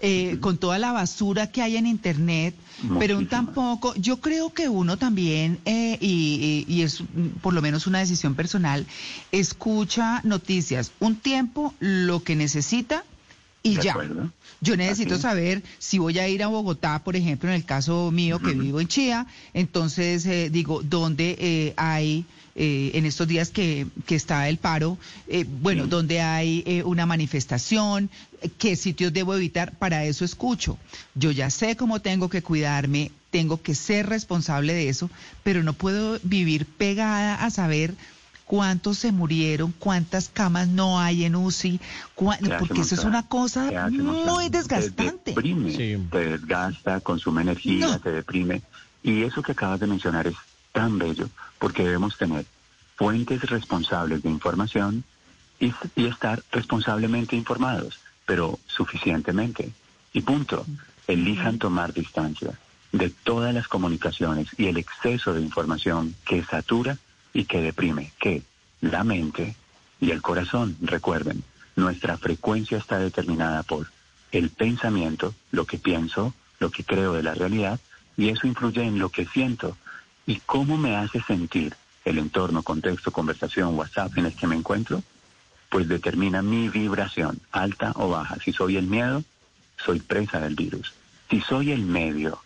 eh, 0.01 0.37
con 0.41 0.59
toda 0.59 0.79
la 0.79 0.93
basura 0.93 1.51
que 1.51 1.63
hay 1.63 1.79
en 1.79 1.87
Internet, 1.87 2.55
pero 2.99 3.17
un 3.17 3.27
tampoco, 3.27 3.95
yo 3.95 4.21
creo 4.21 4.53
que 4.53 4.69
uno 4.69 4.99
también, 4.99 5.61
eh, 5.65 5.97
y, 5.99 6.65
y- 6.69 6.75
y 6.75 6.83
es 6.83 7.03
por 7.41 7.55
lo 7.55 7.63
menos 7.63 7.87
una 7.87 8.01
decisión 8.01 8.35
personal, 8.35 8.87
escucha 9.33 10.21
noticias. 10.23 10.93
Un 11.01 11.17
tiempo, 11.17 11.73
lo 11.81 12.23
que 12.23 12.37
necesita 12.37 13.05
y 13.67 13.77
¿De 13.77 13.83
ya. 13.83 13.93
acuerdo? 13.93 14.31
Yo 14.61 14.77
necesito 14.77 15.15
Así 15.15 15.23
saber 15.23 15.63
si 15.79 15.99
voy 15.99 16.19
a 16.19 16.29
ir 16.29 16.43
a 16.43 16.47
Bogotá, 16.47 17.03
por 17.05 17.15
ejemplo, 17.17 17.49
en 17.51 17.57
el 17.57 17.65
caso 17.65 18.11
mío 18.11 18.39
que 18.39 18.53
vivo 18.55 18.81
en 18.81 18.89
Chía, 18.89 19.27
entonces 19.55 20.25
eh, 20.27 20.49
digo, 20.51 20.83
¿dónde 20.83 21.37
eh, 21.39 21.75
hay, 21.77 22.25
eh, 22.55 22.93
en 22.95 23.05
estos 23.05 23.29
días 23.29 23.51
que, 23.51 23.87
que 24.07 24.15
está 24.15 24.49
el 24.49 24.57
paro, 24.57 24.97
eh, 25.29 25.45
bueno, 25.47 25.85
Sí. 25.85 25.91
dónde 25.91 26.21
hay 26.23 26.63
eh, 26.67 26.83
una 26.85 27.05
manifestación, 27.05 28.09
qué 28.59 28.77
sitios 28.77 29.13
debo 29.13 29.35
evitar? 29.35 29.77
Para 29.79 30.05
eso 30.05 30.25
escucho. 30.25 30.79
Yo 31.15 31.31
ya 31.33 31.51
sé 31.51 31.77
cómo 31.77 32.01
tengo 32.01 32.31
que 32.31 32.43
cuidarme, 32.43 33.11
tengo 33.31 33.61
que 33.61 33.75
ser 33.75 34.07
responsable 34.09 34.73
de 34.73 34.89
eso, 34.89 35.11
pero 35.43 35.63
no 35.63 35.75
puedo 35.75 36.19
vivir 36.23 36.65
pegada 36.65 37.35
a 37.45 37.51
saber 37.51 37.95
cuántos 38.47 38.99
se 38.99 39.13
murieron, 39.13 39.73
cuántas 39.73 40.29
camas 40.29 40.69
no 40.69 40.99
hay 40.99 41.25
en 41.25 41.35
UCI, 41.37 41.79
Te 41.79 42.51
porque 42.59 42.81
eso 42.81 42.95
es 42.95 43.05
una 43.05 43.27
cosa 43.29 43.69
te 43.69 43.91
muy 43.91 44.49
Te 44.51 44.57
desgastante. 44.59 45.33
deprime, 45.33 45.71
Sí. 45.73 45.99
te 46.11 46.19
desgasta, 46.31 47.01
consume 47.01 47.43
energía, 47.43 47.87
No. 47.89 48.01
te 48.01 48.13
deprime. 48.13 48.63
Y 49.03 49.23
eso 49.25 49.43
que 49.43 49.53
acabas 49.53 49.81
de 49.81 49.87
mencionar 49.87 50.27
es 50.27 50.37
tan 50.73 50.99
bello, 50.99 51.29
porque 51.59 51.83
debemos 51.85 52.17
tener 52.17 52.47
fuentes 52.97 53.43
responsables 53.43 54.23
de 54.23 54.31
información 54.31 55.05
y, 55.61 55.73
y 55.97 56.07
estar 56.07 56.43
responsablemente 56.53 57.37
informados, 57.37 57.99
pero 58.25 58.59
suficientemente. 58.67 59.71
Y 60.13 60.23
punto. 60.23 60.65
Elijan 61.09 61.59
tomar 61.59 61.93
distancia 61.93 62.59
de 62.91 63.11
todas 63.11 63.55
las 63.55 63.69
comunicaciones 63.69 64.49
y 64.59 64.67
el 64.67 64.77
exceso 64.77 65.33
de 65.35 65.41
información 65.41 66.17
que 66.27 66.43
satura 66.45 66.99
y 67.37 67.45
que 67.45 67.61
deprime, 67.61 68.13
que 68.19 68.43
la 68.81 69.05
mente 69.05 69.57
y 70.01 70.11
el 70.11 70.23
corazón, 70.23 70.75
recuerden, 70.81 71.45
nuestra 71.77 72.17
frecuencia 72.17 72.79
está 72.79 72.99
determinada 72.99 73.63
por 73.63 73.89
el 74.33 74.49
pensamiento, 74.49 75.35
lo 75.51 75.67
que 75.67 75.77
pienso, 75.77 76.33
lo 76.61 76.71
que 76.71 76.83
creo 76.83 77.13
de 77.13 77.23
la 77.23 77.35
realidad, 77.35 77.79
y 78.17 78.31
eso 78.31 78.47
influye 78.47 78.83
en 78.83 78.99
lo 78.99 79.11
que 79.11 79.27
siento 79.27 79.77
y 80.25 80.37
cómo 80.47 80.79
me 80.79 80.97
hace 80.97 81.21
sentir 81.21 81.77
el 82.07 82.17
entorno, 82.17 82.63
contexto, 82.63 83.11
conversación, 83.11 83.77
WhatsApp 83.77 84.17
en 84.17 84.25
el 84.27 84.35
que 84.35 84.47
me 84.47 84.57
encuentro, 84.57 85.03
pues 85.69 85.87
determina 85.89 86.41
mi 86.41 86.71
vibración, 86.71 87.39
alta 87.53 87.93
o 87.97 88.09
baja. 88.09 88.37
Si 88.43 88.55
soy 88.55 88.79
el 88.79 88.87
miedo, 88.87 89.23
soy 89.85 90.01
presa 90.01 90.41
del 90.41 90.55
virus. 90.55 90.95
Si 91.29 91.43
soy 91.43 91.73
el 91.73 91.85
medio, 91.85 92.41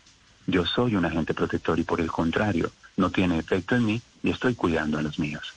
yo 0.48 0.66
soy 0.66 0.96
un 0.96 1.04
agente 1.04 1.32
protector 1.32 1.78
y 1.78 1.84
por 1.84 2.00
el 2.00 2.10
contrario, 2.10 2.72
no 3.00 3.10
tiene 3.10 3.38
efecto 3.38 3.74
en 3.74 3.86
mí 3.86 4.02
y 4.22 4.30
estoy 4.30 4.54
cuidando 4.54 4.98
a 4.98 5.02
los 5.02 5.18
míos. 5.18 5.54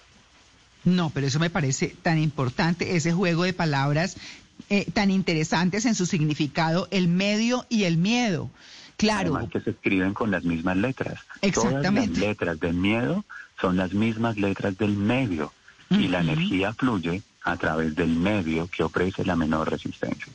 No, 0.83 1.09
pero 1.11 1.27
eso 1.27 1.39
me 1.39 1.49
parece 1.49 1.95
tan 2.01 2.17
importante, 2.17 2.95
ese 2.95 3.13
juego 3.13 3.43
de 3.43 3.53
palabras 3.53 4.17
eh, 4.69 4.85
tan 4.91 5.11
interesantes 5.11 5.85
en 5.85 5.95
su 5.95 6.05
significado, 6.05 6.87
el 6.91 7.07
medio 7.07 7.65
y 7.69 7.83
el 7.83 7.97
miedo. 7.97 8.49
Claro, 8.97 9.35
Además 9.35 9.51
que 9.51 9.61
se 9.61 9.71
escriben 9.71 10.13
con 10.13 10.31
las 10.31 10.43
mismas 10.43 10.77
letras. 10.77 11.19
Exactamente. 11.41 12.07
Todas 12.07 12.09
las 12.09 12.17
letras 12.17 12.59
del 12.59 12.73
miedo 12.75 13.25
son 13.59 13.77
las 13.77 13.93
mismas 13.93 14.37
letras 14.37 14.77
del 14.77 14.95
medio 14.95 15.51
y 15.89 16.07
la 16.07 16.21
energía 16.21 16.73
fluye 16.73 17.21
a 17.43 17.57
través 17.57 17.95
del 17.95 18.15
medio 18.15 18.67
que 18.67 18.83
ofrece 18.83 19.25
la 19.25 19.35
menor 19.35 19.69
resistencia. 19.69 20.31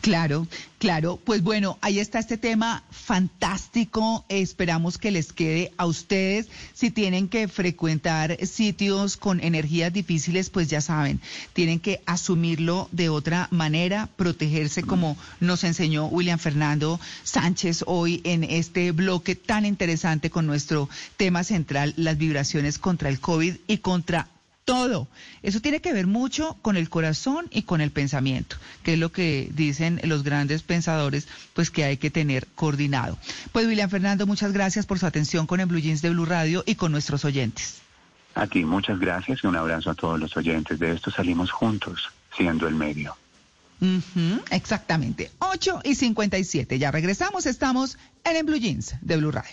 Claro, 0.00 0.48
claro. 0.78 1.20
Pues 1.22 1.42
bueno, 1.42 1.78
ahí 1.80 1.98
está 1.98 2.18
este 2.18 2.36
tema 2.36 2.82
fantástico. 2.90 4.24
Esperamos 4.28 4.98
que 4.98 5.10
les 5.10 5.32
quede 5.32 5.72
a 5.76 5.86
ustedes. 5.86 6.48
Si 6.72 6.90
tienen 6.90 7.28
que 7.28 7.46
frecuentar 7.46 8.36
sitios 8.46 9.16
con 9.16 9.40
energías 9.40 9.92
difíciles, 9.92 10.50
pues 10.50 10.68
ya 10.68 10.80
saben, 10.80 11.20
tienen 11.52 11.78
que 11.78 12.00
asumirlo 12.06 12.88
de 12.90 13.10
otra 13.10 13.48
manera, 13.50 14.08
protegerse 14.16 14.82
como 14.82 15.16
nos 15.40 15.62
enseñó 15.62 16.06
William 16.06 16.38
Fernando 16.38 16.98
Sánchez 17.22 17.84
hoy 17.86 18.20
en 18.24 18.42
este 18.42 18.92
bloque 18.92 19.36
tan 19.36 19.66
interesante 19.66 20.30
con 20.30 20.46
nuestro 20.46 20.88
tema 21.16 21.44
central, 21.44 21.92
las 21.96 22.18
vibraciones 22.18 22.78
contra 22.78 23.08
el 23.08 23.20
COVID 23.20 23.56
y 23.66 23.78
contra 23.78 24.28
todo. 24.64 25.08
Eso 25.42 25.60
tiene 25.60 25.80
que 25.80 25.92
ver 25.92 26.06
mucho 26.06 26.56
con 26.62 26.76
el 26.76 26.88
corazón 26.88 27.46
y 27.50 27.62
con 27.62 27.80
el 27.80 27.90
pensamiento, 27.90 28.56
que 28.82 28.94
es 28.94 28.98
lo 28.98 29.12
que 29.12 29.48
dicen 29.52 30.00
los 30.04 30.22
grandes 30.22 30.62
pensadores, 30.62 31.26
pues 31.54 31.70
que 31.70 31.84
hay 31.84 31.96
que 31.96 32.10
tener 32.10 32.46
coordinado. 32.54 33.18
Pues 33.52 33.66
William 33.66 33.90
Fernando, 33.90 34.26
muchas 34.26 34.52
gracias 34.52 34.86
por 34.86 34.98
su 34.98 35.06
atención 35.06 35.46
con 35.46 35.60
el 35.60 35.66
Blue 35.66 35.80
Jeans 35.80 36.02
de 36.02 36.10
Blue 36.10 36.26
Radio 36.26 36.62
y 36.66 36.76
con 36.76 36.92
nuestros 36.92 37.24
oyentes. 37.24 37.80
A 38.34 38.46
ti 38.46 38.64
muchas 38.64 38.98
gracias 38.98 39.40
y 39.42 39.46
un 39.46 39.56
abrazo 39.56 39.90
a 39.90 39.94
todos 39.94 40.18
los 40.18 40.36
oyentes. 40.36 40.78
De 40.78 40.92
esto 40.92 41.10
salimos 41.10 41.50
juntos, 41.50 42.10
siendo 42.34 42.66
el 42.66 42.74
medio. 42.74 43.16
Ujú, 43.80 44.40
exactamente. 44.50 45.32
8 45.40 45.80
y 45.84 45.96
57. 45.96 46.78
Ya 46.78 46.90
regresamos. 46.90 47.46
Estamos 47.46 47.98
en 48.24 48.36
el 48.36 48.44
Blue 48.44 48.56
Jeans 48.56 48.94
de 49.00 49.16
Blue 49.16 49.32
Radio. 49.32 49.52